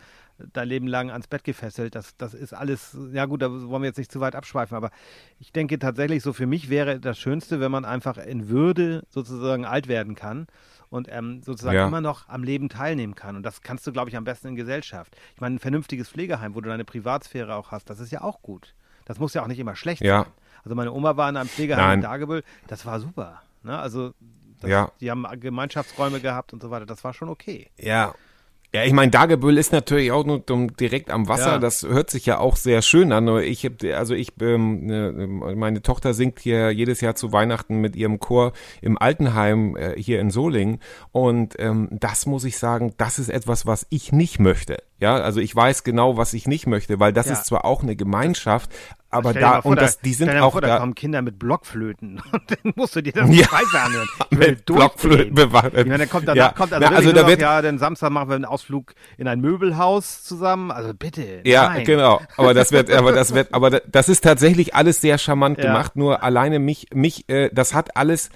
dein 0.53 0.67
Leben 0.69 0.88
lang 0.88 1.12
ans 1.12 1.27
Bett 1.27 1.43
gefesselt. 1.43 1.95
Das, 1.95 2.15
das 2.17 2.33
ist 2.33 2.53
alles, 2.53 2.97
ja 3.12 3.25
gut, 3.25 3.41
da 3.41 3.51
wollen 3.51 3.81
wir 3.83 3.88
jetzt 3.88 3.97
nicht 3.97 4.12
zu 4.12 4.21
weit 4.21 4.35
abschweifen. 4.35 4.77
Aber 4.77 4.89
ich 5.39 5.51
denke 5.51 5.77
tatsächlich, 5.79 6.23
so 6.23 6.31
für 6.33 6.47
mich 6.47 6.69
wäre 6.69 6.99
das 6.99 7.19
Schönste, 7.19 7.59
wenn 7.59 7.71
man 7.71 7.83
einfach 7.83 8.17
in 8.17 8.47
Würde 8.49 9.03
sozusagen 9.09 9.65
alt 9.65 9.88
werden 9.89 10.15
kann 10.15 10.47
und 10.89 11.08
ähm, 11.12 11.41
sozusagen 11.43 11.75
Ja. 11.75 11.88
immer 11.88 12.02
noch 12.02 12.28
am 12.30 12.43
Leben 12.43 12.69
teilnehmen 12.69 13.15
kann. 13.15 13.36
Und 13.36 13.43
das 13.43 13.62
kannst 13.62 13.86
du, 13.88 13.91
glaube 13.91 14.10
ich, 14.10 14.17
am 14.17 14.23
besten 14.23 14.47
in 14.49 14.56
Gesellschaft. 14.56 15.15
Ich 15.36 15.41
meine, 15.41 15.56
ein 15.56 15.60
vernünftiges 15.60 16.10
Pflegeheim, 16.10 16.56
wo 16.56 16.62
du 16.62 16.69
deine 16.69 16.86
Privatsphäre 16.86 17.56
auch 17.56 17.71
hast, 17.71 17.89
das 17.89 17.99
ist 17.99 18.12
ja 18.12 18.21
auch 18.21 18.41
gut. 18.41 18.73
Das 19.06 19.19
muss 19.19 19.34
ja 19.34 19.43
auch 19.43 19.47
nicht 19.47 19.60
immer 19.60 19.75
schlecht 19.75 20.02
Ja. 20.04 20.23
sein. 20.23 20.32
Also 20.63 20.75
meine 20.75 20.91
Oma 20.91 21.15
war 21.17 21.30
in 21.30 21.38
einem 21.38 21.49
Pflegeheim 21.49 21.84
Nein. 21.86 21.99
in 21.99 22.04
Dagebüll, 22.04 22.43
das 22.67 22.86
war 22.86 22.99
super. 22.99 23.41
Ne? 23.63 23.78
Also 23.78 24.13
das, 24.62 24.69
Ja. 24.69 24.91
die 24.99 25.10
haben 25.10 25.25
Gemeinschaftsräume 25.39 26.19
gehabt 26.19 26.54
und 26.54 26.62
so 26.62 26.69
weiter, 26.69 26.86
das 26.86 27.04
war 27.04 27.13
schon 27.13 27.30
okay. 27.30 27.69
Ja. 27.78 28.13
Ja, 28.71 28.84
ich 28.84 28.93
meine, 28.93 29.10
Dagebüll 29.10 29.58
ist 29.58 29.71
natürlich 29.71 30.12
auch 30.12 30.23
nur 30.25 30.43
direkt 30.79 31.10
am 31.10 31.27
Wasser. 31.27 31.53
Ja. 31.53 31.58
Das 31.58 31.82
hört 31.82 32.12
sich 32.12 32.27
ja 32.27 32.38
auch 32.38 32.55
sehr 32.55 32.84
schön 32.84 33.12
an. 33.12 33.27
Ich 33.39 33.65
hab, 33.65 33.84
also 33.95 34.13
ich, 34.13 34.34
ähm, 34.41 34.86
ne, 34.86 35.12
meine 35.55 35.82
Tochter 35.82 36.13
singt 36.13 36.39
hier 36.39 36.69
jedes 36.69 37.01
Jahr 37.01 37.15
zu 37.15 37.32
Weihnachten 37.32 37.82
mit 37.82 37.95
ihrem 37.95 38.19
Chor 38.19 38.53
im 38.84 38.95
Altenheim 38.99 39.75
äh, 39.75 39.99
hier 39.99 40.19
in 40.19 40.29
Solingen. 40.29 40.82
Und 41.12 41.55
ähm, 41.58 41.88
das 41.91 42.27
muss 42.27 42.43
ich 42.43 42.60
sagen, 42.60 42.93
das 42.97 43.17
ist 43.17 43.29
etwas, 43.29 43.65
was 43.65 43.88
ich 43.89 44.12
nicht 44.12 44.39
möchte. 44.39 44.77
Ja, 44.99 45.15
also 45.15 45.39
ich 45.39 45.55
weiß 45.55 45.84
genau, 45.84 46.17
was 46.17 46.34
ich 46.34 46.45
nicht 46.47 46.67
möchte, 46.67 46.99
weil 46.99 47.12
das 47.13 47.25
Ja. 47.25 47.34
ist 47.34 47.45
zwar 47.45 47.65
auch 47.65 47.82
eine 47.82 47.95
Gemeinschaft, 47.95 48.69
aber 49.12 49.34
da 49.34 49.62
vor, 49.62 49.72
und 49.72 49.82
das, 49.82 50.00
die 50.00 50.13
sind 50.13 50.30
auch 50.38 50.52
vor, 50.52 50.62
da 50.62 50.67
da. 50.67 50.78
kommen 50.80 50.95
Kinder 50.95 51.22
mit 51.22 51.39
Blockflöten 51.39 52.22
und 52.32 52.41
dann 52.50 52.74
musst 52.76 52.95
du 52.95 53.02
dir 53.02 53.12
das 53.13 53.30
Ja. 53.36 53.48
Preise 53.48 53.80
anhören. 53.82 54.08
Mit 54.32 54.65
Blockflöten 54.65 55.34
bewacht. 55.34 55.72
Ich 55.74 55.86
meine, 55.86 55.98
dann 56.00 56.10
kommt 56.10 56.28
danach 56.28 56.36
Ja. 56.38 56.52
kommt 56.52 56.74
also, 56.74 56.88
Na, 56.89 56.95
also 56.95 57.12
da 57.12 57.22
noch, 57.22 57.28
wird- 57.28 57.41
ja, 57.41 57.62
den 57.62 57.78
Samstag 57.80 58.12
machen 58.12 58.30
wir 58.30 58.36
einen 58.36 58.45
Ausflug 58.45 58.93
in 59.17 59.28
ein 59.28 59.39
Möbelhaus 59.41 60.24
zusammen. 60.24 60.72
Also 60.72 60.93
bitte. 60.93 61.41
Ja, 61.43 61.69
nein. 61.69 61.84
genau. 61.86 62.22
Aber 62.38 62.54
das 62.54 62.72
wird, 62.72 62.91
aber 62.91 63.12
das 63.12 63.34
wird, 63.34 63.54
aber 63.54 63.69
da- 63.69 63.82
das 63.88 64.10
ist 64.10 64.24
tatsächlich 64.24 64.76
alles 64.76 65.02
sehr 65.02 65.17
charmant 65.17 65.58
Ja. 65.58 65.65
gemacht. 65.65 65.95
Nur 65.95 66.24
alleine 66.24 66.60
mich, 66.60 66.88
mich, 66.93 67.28
äh, 67.30 67.50
das 67.52 67.74
hat 67.74 67.98
alles 67.98 68.30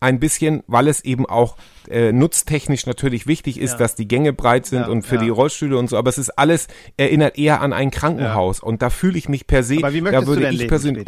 ein 0.00 0.20
bisschen, 0.20 0.62
weil 0.66 0.88
es 0.88 1.04
eben 1.04 1.26
auch 1.26 1.56
äh, 1.90 2.12
nutztechnisch 2.12 2.86
natürlich 2.86 3.26
wichtig 3.26 3.58
ist, 3.58 3.72
Ja. 3.72 3.78
dass 3.78 3.94
die 3.94 4.06
Gänge 4.06 4.32
breit 4.32 4.66
sind 4.66 4.82
Ja, 4.82 4.86
und 4.88 5.02
für 5.02 5.14
ja. 5.16 5.22
die 5.22 5.28
Rollstühle 5.30 5.76
und 5.78 5.88
so. 5.88 5.96
Aber 5.96 6.08
es 6.10 6.18
ist 6.18 6.30
alles 6.38 6.68
erinnert 6.96 7.38
eher 7.38 7.60
an 7.62 7.72
ein 7.72 7.90
Krankenhaus 7.90 8.60
und 8.60 8.82
da 8.82 8.90
fühle 8.90 9.16
ich 9.18 9.28
mich 9.28 9.46
per 9.46 9.62
se. 9.62 9.78
Aber 9.78 9.92
wie 9.94 10.00
möchtest 10.02 10.22
da 10.24 10.26
würde 10.28 10.40
du 10.42 10.46
denn 10.50 10.60
ich 10.60 10.68
persönlich. 10.68 11.06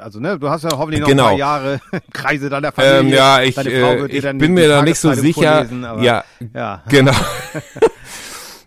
Also, 0.00 0.20
ne, 0.20 0.38
du 0.38 0.48
hast 0.48 0.62
ja 0.64 0.70
hoffentlich 0.78 1.00
noch 1.00 1.08
Genau. 1.08 1.24
ein 1.24 1.28
paar 1.30 1.38
Jahre 1.38 1.80
Kreise 2.12 2.48
deiner 2.48 2.70
Familie. 2.72 3.00
ähm, 3.00 3.08
ja, 3.08 3.42
ich, 3.42 3.56
äh, 3.58 4.06
ich 4.06 4.22
bin 4.38 4.54
mir 4.54 4.68
da 4.68 4.82
nicht 4.82 4.98
so 4.98 5.12
sicher. 5.12 5.54
vorlesen, 5.54 5.84
aber- 5.84 6.02
ja, 6.02 6.24
ja. 6.54 6.82
genau. 6.88 7.12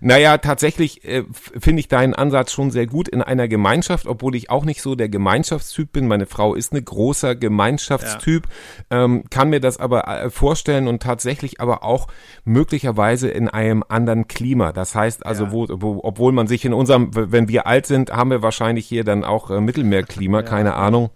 Naja, 0.01 0.37
tatsächlich 0.37 1.03
äh, 1.05 1.23
finde 1.31 1.79
ich 1.79 1.87
deinen 1.87 2.13
Ansatz 2.13 2.51
schon 2.51 2.71
sehr 2.71 2.87
gut 2.87 3.07
in 3.07 3.21
einer 3.21 3.47
Gemeinschaft, 3.47 4.07
obwohl 4.07 4.35
ich 4.35 4.49
auch 4.49 4.65
nicht 4.65 4.81
so 4.81 4.95
der 4.95 5.09
Gemeinschaftstyp 5.09 5.91
bin. 5.91 6.07
Meine 6.07 6.25
Frau 6.25 6.55
ist 6.55 6.71
eine 6.71 6.81
großer 6.81 7.35
Gemeinschaftstyp, 7.35 8.47
ähm, 8.89 9.23
kann 9.29 9.49
mir 9.49 9.59
das 9.59 9.77
aber 9.77 10.07
äh, 10.07 10.29
vorstellen 10.29 10.87
und 10.87 11.01
tatsächlich 11.01 11.61
aber 11.61 11.83
auch 11.83 12.07
möglicherweise 12.43 13.29
in 13.29 13.49
einem 13.49 13.83
anderen 13.87 14.27
Klima. 14.27 14.71
Das 14.71 14.95
heißt 14.95 15.25
also, 15.25 15.45
Ja. 15.45 15.51
wo, 15.51 15.67
wo, 15.69 15.99
obwohl 16.03 16.31
man 16.31 16.47
sich 16.47 16.65
in 16.65 16.73
unserem, 16.73 17.09
wenn 17.13 17.47
wir 17.47 17.67
alt 17.67 17.85
sind, 17.85 18.11
haben 18.11 18.29
wir 18.31 18.41
wahrscheinlich 18.41 18.85
hier 18.87 19.03
dann 19.03 19.23
auch 19.23 19.49
äh, 19.49 19.61
Mittelmeerklima, 19.61 20.41
keine 20.43 20.75
Ahnung. 20.75 21.09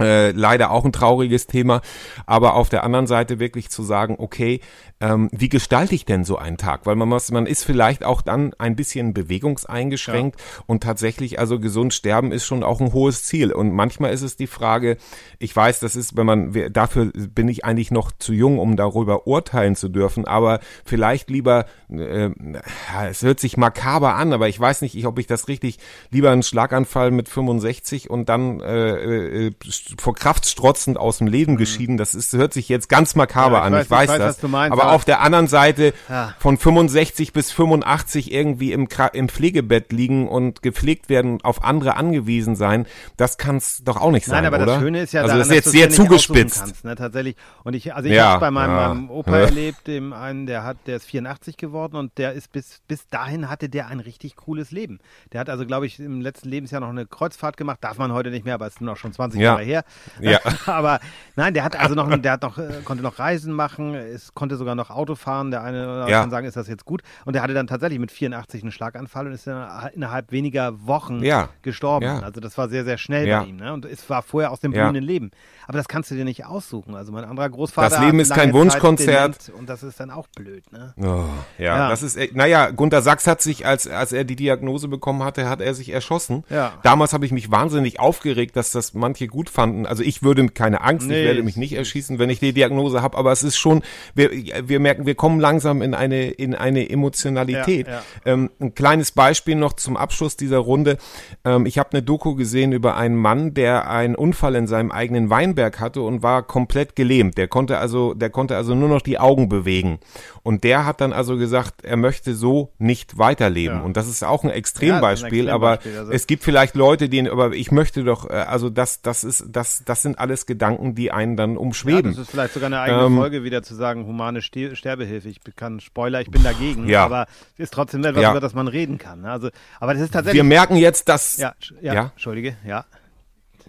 Äh, 0.00 0.30
leider 0.30 0.70
auch 0.70 0.84
ein 0.84 0.92
trauriges 0.92 1.48
Thema, 1.48 1.80
aber 2.24 2.54
auf 2.54 2.68
der 2.68 2.84
anderen 2.84 3.08
Seite 3.08 3.40
wirklich 3.40 3.68
zu 3.68 3.82
sagen, 3.82 4.14
okay, 4.16 4.60
ähm, 5.00 5.28
wie 5.32 5.48
gestalte 5.48 5.94
ich 5.94 6.04
denn 6.04 6.24
so 6.24 6.36
einen 6.38 6.56
Tag? 6.56 6.84
Weil 6.86 6.96
man 6.96 7.08
muss, 7.08 7.30
man 7.30 7.46
ist 7.46 7.64
vielleicht 7.64 8.04
auch 8.04 8.20
dann 8.22 8.52
ein 8.58 8.74
bisschen 8.76 9.14
bewegungseingeschränkt 9.14 10.40
und 10.66 10.82
tatsächlich, 10.82 11.38
also 11.38 11.60
gesund 11.60 11.94
sterben 11.94 12.32
ist 12.32 12.44
schon 12.46 12.62
auch 12.62 12.80
ein 12.80 12.92
hohes 12.92 13.22
Ziel. 13.24 13.52
Und 13.52 13.72
manchmal 13.72 14.12
ist 14.12 14.22
es 14.22 14.36
die 14.36 14.46
Frage, 14.46 14.96
ich 15.38 15.54
weiß, 15.54 15.80
das 15.80 15.96
ist, 15.96 16.16
wenn 16.16 16.26
man, 16.26 16.72
dafür 16.72 17.06
bin 17.14 17.48
ich 17.48 17.64
eigentlich 17.64 17.90
noch 17.90 18.12
zu 18.18 18.32
jung, 18.32 18.58
um 18.58 18.76
darüber 18.76 19.26
urteilen 19.26 19.76
zu 19.76 19.88
dürfen, 19.88 20.24
aber 20.26 20.60
vielleicht 20.84 21.30
lieber, 21.30 21.66
äh, 21.90 22.26
ja, 22.28 23.06
es 23.08 23.22
hört 23.22 23.40
sich 23.40 23.56
makaber 23.56 24.14
an, 24.16 24.32
aber 24.32 24.48
ich 24.48 24.58
weiß 24.58 24.82
nicht, 24.82 24.96
ich, 24.96 25.06
ob 25.06 25.18
ich 25.18 25.26
das 25.26 25.48
richtig, 25.48 25.78
lieber 26.10 26.30
einen 26.30 26.42
Schlaganfall 26.42 27.10
mit 27.10 27.28
65 27.28 28.10
und 28.10 28.28
dann 28.28 28.60
äh, 28.60 29.46
äh, 29.46 29.52
vor 29.98 30.14
Kraft 30.14 30.46
strotzend 30.46 30.98
aus 30.98 31.18
dem 31.18 31.26
Leben 31.26 31.56
geschieden, 31.56 31.96
das 31.96 32.14
ist, 32.14 32.32
hört 32.32 32.52
sich 32.52 32.68
jetzt 32.68 32.88
ganz 32.88 33.14
makaber 33.14 33.58
Ja, 33.58 33.60
ich 33.60 33.64
an, 33.66 33.74
weiß- 33.74 33.78
ich 33.80 33.84
ich 33.84 33.90
weiß, 33.90 34.08
weiß, 34.10 34.18
das. 34.18 34.28
was 34.28 34.38
du 34.40 34.48
meinst, 34.48 34.72
aber 34.72 34.87
aber- 34.88 34.96
auf 34.96 35.04
der 35.04 35.20
anderen 35.20 35.46
Seite 35.46 35.94
Ja. 36.08 36.34
von 36.38 36.56
65 36.58 37.32
bis 37.32 37.52
85 37.52 38.32
irgendwie 38.32 38.72
im, 38.72 38.88
im 39.12 39.28
Pflegebett 39.28 39.92
liegen 39.92 40.28
und 40.28 40.62
gepflegt 40.62 41.08
werden, 41.08 41.40
auf 41.42 41.62
andere 41.64 41.96
angewiesen 41.96 42.56
sein, 42.56 42.86
das 43.16 43.38
kann 43.38 43.56
es 43.56 43.82
doch 43.84 43.96
auch 43.96 44.10
nicht 44.10 44.26
sein, 44.26 44.42
Nein, 44.44 44.54
aber 44.54 44.62
oder? 44.62 44.66
das 44.74 44.82
Schöne 44.82 45.00
ist 45.02 45.12
ja 45.12 45.20
also 45.22 45.28
daran, 45.34 45.40
das 45.40 45.48
ist 45.48 45.54
jetzt 45.54 45.70
sehr 45.72 45.90
zugespitzt. 45.90 46.60
Kannst, 46.60 46.84
ne, 46.84 46.94
tatsächlich. 46.96 47.36
Und 47.64 47.74
ich, 47.74 47.94
also 47.94 48.08
ich 48.08 48.14
Ja, 48.14 48.30
habe 48.30 48.40
bei 48.40 48.50
meinem, 48.50 48.70
ja. 48.76 48.88
meinem 48.88 49.10
Opa 49.10 49.36
erlebt, 49.36 49.86
dem 49.86 50.12
einen, 50.12 50.46
der 50.46 50.64
hat, 50.64 50.76
der 50.86 50.96
ist 50.96 51.06
84 51.06 51.56
geworden 51.56 51.96
und 51.96 52.16
der 52.18 52.32
ist 52.32 52.52
bis 52.52 52.80
bis 52.88 53.06
dahin 53.08 53.48
hatte 53.48 53.68
der 53.68 53.88
ein 53.88 54.00
richtig 54.00 54.36
cooles 54.36 54.70
Leben. 54.70 54.98
Der 55.32 55.40
hat 55.40 55.50
also, 55.50 55.66
glaube 55.66 55.86
ich, 55.86 55.98
im 56.00 56.20
letzten 56.20 56.48
Lebensjahr 56.48 56.80
noch 56.80 56.88
eine 56.88 57.06
Kreuzfahrt 57.06 57.56
gemacht. 57.56 57.78
Darf 57.82 57.98
man 57.98 58.12
heute 58.12 58.30
nicht 58.30 58.44
mehr, 58.44 58.54
aber 58.54 58.66
es 58.66 58.74
ist 58.74 58.80
noch 58.80 58.96
schon 58.96 59.12
20 59.12 59.40
Ja. 59.40 59.52
Jahre 59.52 59.62
her. 59.62 59.84
Ja. 60.20 60.38
aber 60.66 61.00
nein, 61.36 61.54
der 61.54 61.64
hat 61.64 61.78
also 61.78 61.94
noch, 61.94 62.08
der 62.18 62.32
hat 62.32 62.42
noch, 62.42 62.58
äh, 62.58 62.80
konnte 62.84 63.02
noch 63.02 63.18
Reisen 63.18 63.52
machen, 63.52 63.94
es 63.94 64.34
konnte 64.34 64.56
sogar 64.56 64.74
noch 64.78 64.88
Auto 64.90 65.14
fahren. 65.14 65.50
Der 65.50 65.62
eine 65.62 65.82
oder 65.84 65.92
andere 65.92 66.10
Ja. 66.10 66.20
kann 66.22 66.30
sagen, 66.30 66.46
ist 66.46 66.56
das 66.56 66.66
jetzt 66.68 66.86
gut? 66.86 67.02
Und 67.26 67.34
der 67.34 67.42
hatte 67.42 67.52
dann 67.52 67.66
tatsächlich 67.66 67.98
mit 67.98 68.10
84 68.10 68.62
einen 68.62 68.72
Schlaganfall 68.72 69.26
und 69.26 69.32
ist 69.32 69.46
dann 69.46 69.90
innerhalb 69.94 70.32
weniger 70.32 70.86
Wochen 70.86 71.22
Ja. 71.22 71.50
gestorben. 71.62 72.06
Ja. 72.06 72.20
Also 72.20 72.40
das 72.40 72.56
war 72.56 72.68
sehr, 72.70 72.84
sehr 72.84 72.96
schnell 72.96 73.26
bei 73.26 73.44
ihm. 73.44 73.56
Ne? 73.56 73.72
Und 73.74 73.84
es 73.84 74.08
war 74.08 74.22
vorher 74.22 74.50
aus 74.50 74.60
dem 74.60 74.72
blühenden 74.72 75.04
Leben. 75.04 75.30
Aber 75.66 75.76
das 75.76 75.86
kannst 75.88 76.10
du 76.10 76.14
dir 76.14 76.24
nicht 76.24 76.46
aussuchen. 76.46 76.94
Also 76.94 77.12
mein 77.12 77.24
anderer 77.24 77.50
Großvater. 77.50 77.90
Das 77.90 78.00
Leben 78.00 78.20
ist 78.20 78.32
kein 78.32 78.52
Wunschkonzert. 78.54 79.52
Und 79.58 79.68
das 79.68 79.82
ist 79.82 80.00
dann 80.00 80.10
auch 80.10 80.26
blöd. 80.28 80.64
Ne? 80.72 80.94
Oh, 80.96 81.24
ja, 81.62 81.88
das 81.90 82.02
ist, 82.02 82.18
naja, 82.34 82.70
Gunter 82.70 83.02
Sachs 83.02 83.26
hat 83.26 83.42
sich, 83.42 83.66
als, 83.66 83.86
als 83.86 84.12
er 84.12 84.24
die 84.24 84.36
Diagnose 84.36 84.88
bekommen 84.88 85.22
hatte, 85.24 85.48
hat 85.48 85.60
er 85.60 85.74
sich 85.74 85.90
erschossen. 85.90 86.44
Damals 86.82 87.12
habe 87.12 87.26
ich 87.26 87.32
mich 87.32 87.50
wahnsinnig 87.50 88.00
aufgeregt, 88.00 88.56
dass 88.56 88.70
das 88.72 88.94
manche 88.94 89.26
gut 89.26 89.50
fanden. 89.50 89.86
Also 89.86 90.02
ich 90.02 90.22
würde 90.22 90.48
keine 90.48 90.80
Angst, 90.80 91.06
Nee, 91.08 91.20
ich 91.20 91.26
werde 91.26 91.42
mich 91.42 91.56
nicht 91.56 91.72
erschießen, 91.74 92.18
wenn 92.18 92.30
ich 92.30 92.40
die 92.40 92.52
Diagnose 92.52 93.02
habe, 93.02 93.16
aber 93.18 93.32
es 93.32 93.42
ist 93.42 93.56
schon, 93.58 93.82
wir, 94.14 94.30
wir 94.68 94.80
merken, 94.80 95.06
wir 95.06 95.14
kommen 95.14 95.40
langsam 95.40 95.82
in 95.82 95.94
eine, 95.94 96.28
in 96.28 96.54
eine 96.54 96.88
Emotionalität. 96.90 97.86
Ja, 97.86 97.92
ja. 97.94 98.02
Ähm, 98.24 98.50
ein 98.60 98.74
kleines 98.74 99.12
Beispiel 99.12 99.54
noch 99.54 99.72
zum 99.74 99.96
Abschluss 99.96 100.36
dieser 100.36 100.58
Runde. 100.58 100.98
Ähm, 101.44 101.66
ich 101.66 101.78
habe 101.78 101.90
eine 101.92 102.02
Doku 102.02 102.34
gesehen 102.34 102.72
über 102.72 102.96
einen 102.96 103.16
Mann, 103.16 103.54
der 103.54 103.90
einen 103.90 104.14
Unfall 104.14 104.54
in 104.54 104.66
seinem 104.66 104.90
eigenen 104.90 105.30
Weinberg 105.30 105.80
hatte 105.80 106.02
und 106.02 106.22
war 106.22 106.42
komplett 106.42 106.96
gelähmt. 106.96 107.38
Der 107.38 107.48
konnte 107.48 107.78
also, 107.78 108.14
der 108.14 108.30
konnte 108.30 108.56
also 108.56 108.74
nur 108.74 108.88
noch 108.88 109.02
die 109.02 109.18
Augen 109.18 109.48
bewegen. 109.48 109.98
Und 110.42 110.64
der 110.64 110.86
hat 110.86 111.00
dann 111.00 111.12
also 111.12 111.36
gesagt, 111.36 111.84
er 111.84 111.96
möchte 111.96 112.34
so 112.34 112.72
nicht 112.78 113.18
weiterleben. 113.18 113.78
Ja. 113.78 113.82
Und 113.82 113.96
das 113.96 114.08
ist 114.08 114.24
auch 114.24 114.44
ein 114.44 114.50
Extrembeispiel, 114.50 115.48
ein 115.48 115.54
aber 115.54 115.74
Extrembeispiel, 115.74 115.98
also- 116.00 116.12
es 116.12 116.26
gibt 116.26 116.42
vielleicht 116.42 116.74
Leute, 116.74 117.08
die, 117.08 117.28
aber 117.28 117.52
ich 117.52 117.70
möchte 117.70 118.04
doch, 118.04 118.28
äh, 118.28 118.32
also 118.34 118.70
das, 118.70 119.02
das 119.02 119.24
ist, 119.24 119.44
das, 119.50 119.82
das 119.84 120.02
sind 120.02 120.18
alles 120.18 120.46
Gedanken, 120.46 120.94
die 120.94 121.10
einen 121.10 121.36
dann 121.36 121.56
umschweben. 121.56 122.12
das 122.12 122.22
ist 122.22 122.30
vielleicht 122.30 122.54
sogar 122.54 122.68
eine 122.68 122.80
eigene 122.80 123.04
Ähm, 123.04 123.16
Folge, 123.16 123.44
wieder 123.44 123.62
zu 123.62 123.74
sagen, 123.74 124.06
humane 124.06 124.40
Ste 124.66 124.76
Sterbehilfe. 124.76 125.28
Ich 125.28 125.40
kann 125.56 125.80
Spoiler, 125.80 126.20
ich 126.20 126.30
bin 126.30 126.42
dagegen. 126.42 126.88
Ja. 126.88 127.04
Aber 127.04 127.26
es 127.54 127.64
ist 127.64 127.72
trotzdem 127.74 128.04
etwas, 128.04 128.22
Ja. 128.22 128.30
über 128.32 128.40
das 128.40 128.54
man 128.54 128.68
reden 128.68 128.98
kann. 128.98 129.22
Ne? 129.22 129.30
Also, 129.30 129.50
aber 129.80 129.94
das 129.94 130.02
ist 130.02 130.08
wir 130.10 130.12
tatsächlich. 130.12 130.42
merken 130.42 130.76
jetzt, 130.76 131.08
dass, 131.08 131.36
ja, 131.36 131.54
ja, 131.80 131.94
Ja? 131.94 132.02
Entschuldige, 132.14 132.56
ja. 132.66 132.84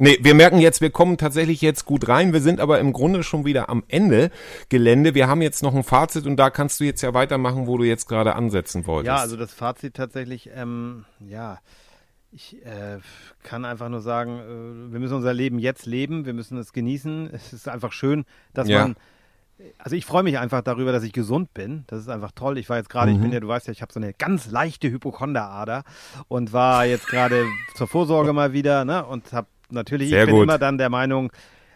Nee, 0.02 0.17
wir 0.21 0.34
merken 0.34 0.60
jetzt, 0.60 0.80
wir 0.80 0.91
kommen 0.91 1.17
tatsächlich 1.17 1.60
jetzt 1.62 1.84
gut 1.86 2.08
rein. 2.08 2.32
Wir 2.32 2.39
sind 2.39 2.62
aber 2.62 2.80
im 2.80 2.93
Grunde 2.93 3.21
schon 3.21 3.43
wieder 3.43 3.69
am 3.69 3.84
Ende 3.89 4.32
Gelände. 4.69 5.13
Wir 5.13 5.28
haben 5.28 5.41
jetzt 5.41 5.62
noch 5.62 5.75
ein 5.75 5.84
Fazit 5.84 6.25
und 6.25 6.38
da 6.38 6.49
kannst 6.49 6.80
du 6.80 6.86
jetzt 6.86 7.02
ja 7.02 7.13
weitermachen, 7.13 7.67
wo 7.67 7.78
du 7.78 7.84
jetzt 7.84 8.08
gerade 8.08 8.34
ansetzen 8.36 8.88
wolltest. 8.88 9.08
Ja, 9.08 9.17
also 9.17 9.36
das 9.36 9.54
Fazit 9.54 9.95
tatsächlich, 9.95 10.49
ähm, 10.56 11.04
ja, 11.28 11.60
ich 12.32 12.63
äh, 12.65 12.99
kann 13.43 13.65
einfach 13.65 13.89
nur 13.89 13.99
sagen, 13.99 14.39
äh, 14.39 14.93
wir 14.93 14.99
müssen 15.02 15.15
unser 15.15 15.34
Leben 15.34 15.60
jetzt 15.60 15.86
leben, 15.86 16.25
wir 16.25 16.34
müssen 16.34 16.58
es 16.58 16.71
genießen. 16.71 17.30
Es 17.34 17.52
ist 17.52 17.67
einfach 17.67 17.91
schön, 17.91 18.23
dass 18.54 18.69
Ja. 18.69 18.82
man. 18.84 18.95
Also 19.78 19.95
ich 19.95 20.06
freue 20.06 20.24
mich 20.24 20.39
einfach 20.39 20.62
darüber, 20.62 20.91
dass 20.91 21.04
ich 21.04 21.12
gesund 21.12 21.54
bin. 21.54 21.84
Das 21.88 22.00
ist 22.00 22.10
einfach 22.10 22.32
toll. 22.32 22.58
Ich 22.58 22.69
war 22.69 22.78
jetzt 22.78 22.89
gerade, 22.89 23.12
Mhm. 23.12 23.17
ich 23.17 23.22
bin 23.24 23.32
ja, 23.34 23.39
du 23.39 23.48
weißt 23.48 23.67
ja, 23.67 23.74
ich 23.74 23.82
habe 23.82 23.91
so 23.91 24.00
eine 24.00 24.13
ganz 24.13 24.50
leichte 24.50 24.89
Hypochonderader 24.89 25.84
und 26.28 26.54
war 26.54 26.86
jetzt 26.86 27.08
gerade 27.08 27.45
zur 27.76 27.88
Vorsorge 27.88 28.32
mal 28.34 28.54
wieder, 28.54 28.86
ne? 28.86 29.06
Und 29.06 29.34
habe 29.34 29.48
natürlich, 29.69 30.10
Sehr 30.10 30.22
ich 30.22 30.26
bin 30.28 30.36
gut. 30.36 30.43
immer 30.43 30.58
dann 30.58 30.78
der 30.78 30.89
Meinung, 30.89 31.32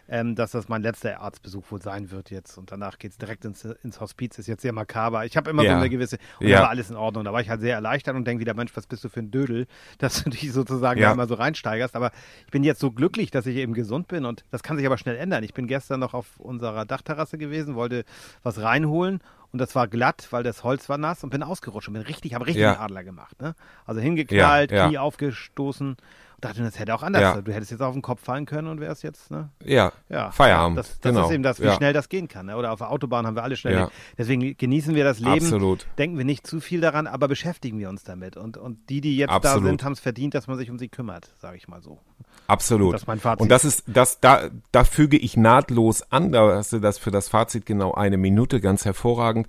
ähm, 0.08 0.34
dass 0.34 0.50
das 0.52 0.68
mein 0.68 0.82
letzter 0.82 1.20
Arztbesuch 1.20 1.70
wohl 1.70 1.80
sein 1.82 2.10
wird 2.10 2.30
jetzt. 2.30 2.58
Und 2.58 2.70
danach 2.72 2.98
geht's 2.98 3.16
direkt 3.18 3.44
ins, 3.44 3.64
ins 3.64 4.00
Hospiz. 4.00 4.38
Ist 4.38 4.46
jetzt 4.46 4.62
sehr 4.62 4.72
makaber. 4.72 5.24
Ich 5.24 5.36
habe 5.36 5.50
immer 5.50 5.62
so 5.62 5.68
Ja. 5.68 5.76
eine 5.78 5.88
gewisse. 5.90 6.18
Und 6.40 6.46
Ja. 6.48 6.58
da 6.58 6.62
war 6.64 6.70
alles 6.70 6.90
in 6.90 6.96
Ordnung. 6.96 7.24
Da 7.24 7.32
war 7.32 7.40
ich 7.40 7.48
halt 7.48 7.60
sehr 7.60 7.74
erleichtert 7.74 8.14
und 8.16 8.24
denke 8.26 8.40
wieder, 8.40 8.54
Mensch, 8.54 8.76
was 8.76 8.86
bist 8.86 9.02
du 9.04 9.08
für 9.08 9.20
ein 9.20 9.30
Dödel, 9.30 9.66
dass 9.98 10.22
du 10.24 10.30
dich 10.30 10.52
sozusagen 10.52 11.00
Ja. 11.00 11.08
da 11.08 11.12
immer 11.14 11.26
so 11.26 11.34
reinsteigerst. 11.34 11.96
Aber 11.96 12.10
ich 12.44 12.50
bin 12.50 12.64
jetzt 12.64 12.80
so 12.80 12.90
glücklich, 12.90 13.30
dass 13.30 13.46
ich 13.46 13.56
eben 13.56 13.74
gesund 13.74 14.08
bin 14.08 14.24
und 14.24 14.44
das 14.50 14.62
kann 14.62 14.76
sich 14.76 14.86
aber 14.86 14.98
schnell 14.98 15.16
ändern. 15.16 15.42
Ich 15.44 15.54
bin 15.54 15.66
gestern 15.66 16.00
noch 16.00 16.14
auf 16.14 16.38
unserer 16.38 16.84
Dachterrasse 16.84 17.38
gewesen, 17.38 17.74
wollte 17.74 18.04
was 18.42 18.60
reinholen. 18.60 19.20
Und 19.52 19.58
das 19.60 19.76
war 19.76 19.86
glatt, 19.86 20.26
weil 20.32 20.42
das 20.42 20.64
Holz 20.64 20.88
war 20.88 20.98
nass 20.98 21.22
und 21.22 21.30
bin 21.30 21.42
ausgerutscht 21.44 21.86
und 21.86 21.94
bin 21.94 22.02
richtig, 22.02 22.34
habe 22.34 22.44
richtig 22.46 22.62
Ja. 22.62 22.72
einen 22.72 22.80
Adler 22.80 23.04
gemacht. 23.04 23.40
Ne? 23.40 23.54
Also 23.86 24.00
hingeknallt, 24.00 24.72
Ja, 24.72 24.76
ja. 24.78 24.86
Knie 24.88 24.98
aufgestoßen 24.98 25.96
und 26.34 26.44
dachte, 26.44 26.62
das 26.62 26.78
hätte 26.78 26.94
auch 26.94 27.02
anders. 27.02 27.22
Ja. 27.22 27.40
Du 27.40 27.52
hättest 27.52 27.70
jetzt 27.70 27.80
auf 27.80 27.92
den 27.92 28.02
Kopf 28.02 28.22
fallen 28.22 28.46
können 28.46 28.68
und 28.68 28.80
wärst 28.80 29.02
jetzt, 29.02 29.30
ne? 29.30 29.50
ja, 29.64 29.92
Ja, 30.08 30.30
Feierabend. 30.30 30.78
Das, 30.78 31.00
das 31.00 31.12
genau. 31.12 31.26
ist 31.26 31.32
eben 31.32 31.42
das, 31.42 31.60
wie 31.60 31.66
ja. 31.66 31.74
schnell 31.74 31.92
das 31.92 32.08
gehen 32.08 32.28
kann. 32.28 32.46
Ne? 32.46 32.56
Oder 32.56 32.72
auf 32.72 32.78
der 32.78 32.90
Autobahn 32.90 33.26
haben 33.26 33.36
wir 33.36 33.42
alle 33.42 33.56
schnell. 33.56 33.74
Ja. 33.74 33.90
Deswegen 34.18 34.56
genießen 34.56 34.94
wir 34.94 35.04
das 35.04 35.18
Leben. 35.18 35.44
Absolut. 35.44 35.86
Denken 35.98 36.18
wir 36.18 36.24
nicht 36.24 36.46
zu 36.46 36.60
viel 36.60 36.80
daran, 36.80 37.06
aber 37.06 37.28
beschäftigen 37.28 37.78
wir 37.78 37.88
uns 37.88 38.04
damit. 38.04 38.36
Und, 38.36 38.56
und 38.56 38.88
die, 38.88 39.00
die 39.00 39.16
jetzt 39.16 39.30
da 39.30 39.36
Absolut. 39.36 39.68
sind, 39.68 39.84
haben 39.84 39.92
es 39.92 40.00
verdient, 40.00 40.34
dass 40.34 40.46
man 40.46 40.56
sich 40.58 40.70
um 40.70 40.78
sie 40.78 40.88
kümmert, 40.88 41.30
sage 41.40 41.56
ich 41.56 41.68
mal 41.68 41.82
so. 41.82 42.00
Absolut. 42.46 42.94
Das 42.94 43.02
ist 43.02 43.06
mein 43.06 43.20
Fazit. 43.20 43.40
Und 43.40 43.48
das 43.48 43.64
ist, 43.64 43.84
das, 43.86 44.20
da, 44.20 44.50
da 44.70 44.84
füge 44.84 45.16
ich 45.16 45.36
nahtlos 45.36 46.02
an, 46.10 46.32
da 46.32 46.56
hast 46.56 46.72
du 46.72 46.78
das 46.78 46.98
für 46.98 47.10
das 47.10 47.28
Fazit 47.28 47.64
genau 47.64 47.92
eine 47.92 48.18
Minute, 48.18 48.60
ganz 48.60 48.84
hervorragend. 48.84 49.46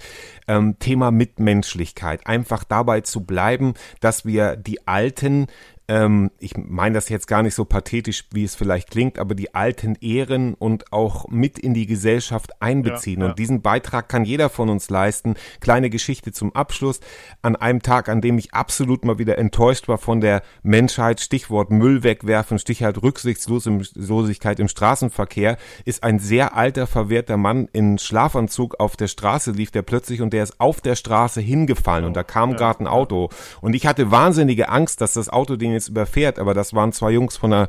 Ähm, 0.47 0.79
Thema 0.79 1.11
Mitmenschlichkeit. 1.11 2.25
Einfach 2.25 2.63
dabei 2.63 3.01
zu 3.01 3.21
bleiben, 3.21 3.73
dass 3.99 4.25
wir 4.25 4.55
die 4.55 4.87
Alten, 4.87 5.47
ähm, 5.87 6.31
ich 6.39 6.57
meine 6.57 6.95
das 6.95 7.09
jetzt 7.09 7.27
gar 7.27 7.43
nicht 7.43 7.53
so 7.53 7.63
pathetisch, 7.65 8.25
wie 8.31 8.43
es 8.43 8.55
vielleicht 8.55 8.89
klingt, 8.89 9.19
aber 9.19 9.35
die 9.35 9.53
Alten 9.53 9.95
ehren 10.01 10.55
und 10.55 10.91
auch 10.91 11.27
mit 11.29 11.59
in 11.59 11.73
die 11.73 11.85
Gesellschaft 11.85 12.61
einbeziehen. 12.61 13.19
Ja, 13.19 13.25
ja. 13.25 13.29
Und 13.29 13.39
diesen 13.39 13.61
Beitrag 13.61 14.09
kann 14.09 14.25
jeder 14.25 14.49
von 14.49 14.69
uns 14.69 14.89
leisten. 14.89 15.35
Kleine 15.59 15.89
Geschichte 15.89 16.31
zum 16.31 16.55
Abschluss. 16.55 17.01
An 17.43 17.55
einem 17.55 17.81
Tag, 17.83 18.09
an 18.09 18.21
dem 18.21 18.39
ich 18.39 18.53
absolut 18.53 19.05
mal 19.05 19.19
wieder 19.19 19.37
enttäuscht 19.37 19.87
war 19.87 19.99
von 19.99 20.21
der 20.21 20.41
Menschheit, 20.63 21.19
Stichwort 21.19 21.69
Müll 21.71 22.03
wegwerfen, 22.03 22.57
Stichwort 22.57 23.03
Rücksichtslosigkeit 23.03 24.59
im 24.59 24.67
Straßenverkehr, 24.67 25.57
ist 25.85 26.03
ein 26.03 26.17
sehr 26.17 26.55
alter, 26.55 26.87
verwehrter 26.87 27.37
Mann 27.37 27.67
in 27.73 27.99
Schlafanzug 27.99 28.79
auf 28.79 28.97
der 28.97 29.07
Straße, 29.07 29.51
lief 29.51 29.69
der 29.69 29.83
plötzlich 29.83 30.21
und 30.21 30.33
der 30.33 30.43
ist 30.43 30.59
auf 30.59 30.81
der 30.81 30.95
Straße 30.95 31.41
hingefallen 31.41 32.05
und 32.05 32.15
da 32.15 32.23
kam 32.23 32.55
gerade 32.55 32.83
ein 32.83 32.87
Auto. 32.87 33.29
Und 33.61 33.75
ich 33.75 33.85
hatte 33.85 34.09
wahnsinnige 34.09 34.69
Angst, 34.69 35.01
dass 35.01 35.13
das 35.13 35.29
Auto 35.29 35.55
den 35.55 35.74
jetzt 35.75 35.89
überfährt, 35.89 36.39
aber 36.39 36.53
das 36.53 36.73
waren 36.73 36.91
zwei 36.91 37.11
Jungs 37.11 37.37
von 37.37 37.51
der, 37.51 37.67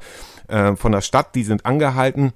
äh, 0.48 0.74
von 0.76 0.92
der 0.92 1.02
Stadt, 1.02 1.34
die 1.34 1.44
sind 1.44 1.66
angehalten 1.66 2.32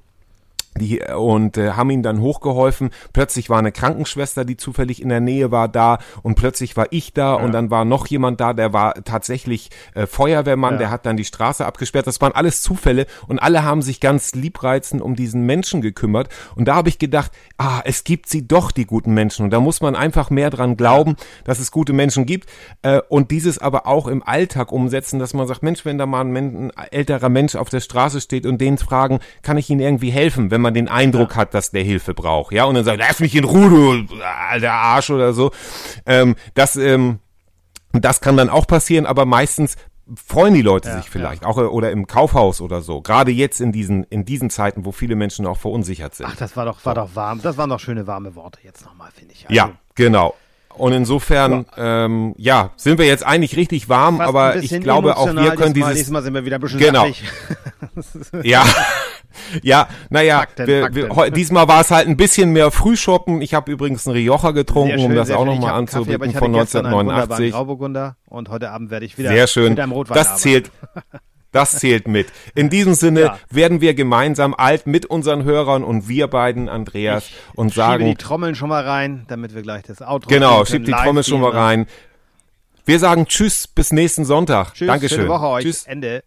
die 0.79 1.01
und 1.01 1.57
äh, 1.57 1.73
haben 1.73 1.91
ihn 1.91 2.03
dann 2.03 2.21
hochgeholfen. 2.21 2.91
Plötzlich 3.13 3.51
war 3.51 3.59
eine 3.59 3.73
Krankenschwester, 3.73 4.45
die 4.45 4.57
zufällig 4.57 5.03
in 5.03 5.09
der 5.09 5.21
Nähe 5.21 5.51
war, 5.51 5.69
da 5.69 5.99
und 6.23 6.37
plötzlich 6.37 6.77
war 6.77 6.87
ich 6.91 7.13
da 7.13 7.37
ja. 7.37 7.45
und 7.45 7.53
dann 7.53 7.71
war 7.71 7.85
noch 7.85 8.07
jemand 8.07 8.41
da, 8.41 8.53
der 8.53 8.73
war 8.73 8.95
tatsächlich 9.05 9.71
äh, 9.95 10.07
Feuerwehrmann, 10.07 10.75
ja. 10.75 10.79
der 10.79 10.91
hat 10.91 11.07
dann 11.07 11.17
die 11.17 11.25
Straße 11.25 11.67
abgesperrt. 11.67 12.07
Das 12.07 12.21
waren 12.21 12.33
alles 12.33 12.63
Zufälle 12.63 13.07
und 13.27 13.41
alle 13.41 13.65
haben 13.65 13.83
sich 13.83 14.01
ganz 14.01 14.35
liebreizend 14.35 15.03
um 15.03 15.17
diesen 15.17 15.45
Menschen 15.45 15.81
gekümmert 15.81 16.29
und 16.55 16.69
da 16.69 16.77
habe 16.77 16.89
ich 16.89 16.99
gedacht, 16.99 17.33
ah, 17.59 17.81
es 17.85 18.05
gibt 18.05 18.29
sie 18.29 18.47
doch 18.47 18.71
die 18.71 18.87
guten 18.87 19.13
Menschen 19.13 19.45
und 19.45 19.51
da 19.51 19.61
muss 19.61 19.81
man 19.81 19.97
einfach 19.97 20.31
mehr 20.31 20.51
dran 20.51 20.77
glauben, 20.77 21.17
dass 21.45 21.59
es 21.59 21.73
gute 21.73 21.93
Menschen 21.93 22.27
gibt 22.27 22.49
äh, 22.83 23.01
und 23.09 23.33
dieses 23.33 23.59
aber 23.59 23.87
auch 23.87 24.07
im 24.07 24.23
Alltag 24.23 24.71
umsetzen, 24.71 25.19
dass 25.19 25.35
man 25.35 25.49
sagt, 25.49 25.65
Mensch, 25.65 25.85
wenn 25.85 25.99
da 25.99 26.07
mal 26.07 26.25
ein, 26.25 26.37
ein 26.37 26.73
älterer 26.93 27.29
Mensch 27.29 27.57
auf 27.57 27.71
der 27.71 27.81
Straße 27.81 28.21
steht 28.21 28.47
und 28.47 28.61
den 28.61 28.79
fragen, 28.79 29.19
kann 29.43 29.59
ich 29.59 29.69
Ihnen 29.69 29.81
irgendwie 29.81 30.11
helfen, 30.11 30.51
wenn 30.51 30.60
man 30.61 30.75
den 30.75 30.89
Eindruck 30.89 31.31
ja. 31.31 31.37
hat, 31.37 31.55
dass 31.55 31.71
der 31.71 31.83
Hilfe 31.83 32.15
braucht, 32.15 32.53
ja, 32.53 32.65
und 32.65 32.75
dann 32.75 32.85
sagt, 32.85 32.99
lass 32.99 33.21
mich 33.21 33.35
in 33.35 33.45
Ruhe, 33.45 34.05
du 34.05 34.15
alter 34.23 34.73
Arsch 34.73 35.11
oder 35.11 35.33
so. 35.33 35.51
Ähm, 36.07 36.37
das, 36.55 36.77
ähm, 36.77 37.21
das 37.93 38.21
kann 38.21 38.37
dann 38.37 38.51
auch 38.51 38.67
passieren, 38.67 39.07
aber 39.07 39.27
meistens 39.27 39.77
freuen 40.15 40.55
die 40.55 40.63
Leute 40.63 40.89
ja, 40.89 40.97
sich 40.97 41.11
vielleicht 41.11 41.43
ja. 41.43 41.49
auch 41.49 41.57
oder 41.57 41.91
im 41.91 42.07
Kaufhaus 42.07 42.61
oder 42.61 42.83
so. 42.83 43.01
Gerade 43.01 43.31
jetzt 43.31 43.61
in 43.61 43.73
diesen 43.73 44.05
in 44.05 44.25
diesen 44.25 44.51
Zeiten, 44.51 44.85
wo 44.85 44.93
viele 44.93 45.15
Menschen 45.15 45.47
auch 45.47 45.59
verunsichert 45.59 46.15
sind. 46.15 46.27
Ach, 46.27 46.37
das 46.37 46.57
war 46.57 46.65
doch 46.65 46.85
war 46.85 46.95
doch 46.95 47.15
warm. 47.15 47.41
Das 47.43 47.57
waren 47.57 47.71
doch 47.71 47.81
schöne 47.81 48.07
warme 48.07 48.35
Worte 48.35 48.61
jetzt 48.63 48.85
nochmal, 48.85 49.11
finde 49.13 49.35
ich. 49.35 49.49
Also, 49.49 49.55
ja, 49.55 49.73
genau. 49.95 50.35
Und 50.75 50.93
insofern, 50.93 51.67
ja. 51.77 52.05
Ähm, 52.05 52.35
ja, 52.39 52.71
sind 52.77 52.99
wir 52.99 53.07
jetzt 53.07 53.27
eigentlich 53.27 53.57
richtig 53.57 53.89
warm, 53.89 54.19
Fast 54.19 54.29
aber 54.29 54.57
ich 54.57 54.81
glaube 54.81 55.17
auch 55.17 55.35
wir 55.35 55.51
können 55.53 55.75
dieses. 55.75 55.91
Nächstes 55.91 56.11
Mal 56.11 56.23
sind 56.23 56.35
wir 56.35 56.45
wieder 56.45 56.57
ein 56.57 56.61
bisschen 56.61 56.79
genau. 56.79 57.07
ja, 58.43 58.65
ja, 59.63 59.89
naja, 60.11 60.39
Fakten, 60.39 60.67
wir, 60.67 60.83
Fakten. 60.83 60.97
Wir, 60.97 61.31
diesmal 61.31 61.69
war 61.69 61.81
es 61.81 61.91
halt 61.91 62.09
ein 62.09 62.17
bisschen 62.17 62.51
mehr 62.51 62.71
Frühschoppen. 62.71 63.43
Ich 63.43 63.55
habe 63.55 63.71
übrigens 63.71 64.07
einen 64.07 64.17
Rioja 64.17 64.53
getrunken, 64.53 64.99
schön, 64.99 65.11
um 65.11 65.15
das 65.15 65.31
auch 65.31 65.45
nochmal 65.45 65.75
anzubieten 65.75 66.33
von 66.33 66.55
1989. 66.55 67.55
und 68.27 68.49
heute 68.49 68.71
Abend 68.71 68.91
werde 68.91 69.07
ich 69.07 69.19
wieder 69.19 69.31
sehr 69.31 69.47
schön. 69.47 69.71
mit 69.71 69.81
einem 69.81 69.93
Rotwein 69.93 70.17
Das 70.17 70.39
zählt. 70.39 70.71
Das 71.53 71.79
zählt 71.79 72.07
mit. 72.07 72.29
In 72.55 72.71
diesem 72.71 72.95
Sinne 72.95 73.21
ja. 73.21 73.39
werden 73.51 73.81
wir 73.81 73.95
gemeinsam 73.95 74.55
alt 74.55 74.87
mit 74.87 75.07
unseren 75.07 75.45
Hörern 75.45 75.83
und 75.83 76.09
wir 76.09 76.29
beiden, 76.29 76.69
Andreas, 76.69 77.25
ich 77.27 77.59
und 77.59 77.75
sagen. 77.75 78.07
die 78.07 78.15
Trommeln 78.15 78.55
schon 78.55 78.69
mal 78.69 78.85
rein, 78.85 79.25
damit 79.29 79.55
wir 79.55 79.63
gleich 79.63 79.83
das 79.83 80.01
Outro 80.01 80.29
Genau, 80.29 80.65
schieb 80.65 80.85
die 80.85 80.93
Trommel 80.93 81.25
schon 81.25 81.41
mal 81.41 81.51
rein. 81.51 81.87
Wir 82.85 82.99
sagen 82.99 83.27
Tschüss 83.27 83.67
bis 83.67 83.93
nächsten 83.93 84.25
Sonntag. 84.25 84.75
Tschüss, 84.75 84.87
Dankeschön. 84.87 85.19
Schöne 85.19 85.29
Woche 85.29 85.47
euch. 85.49 85.65
Tschüss. 85.65 85.85
Ende. 85.87 86.23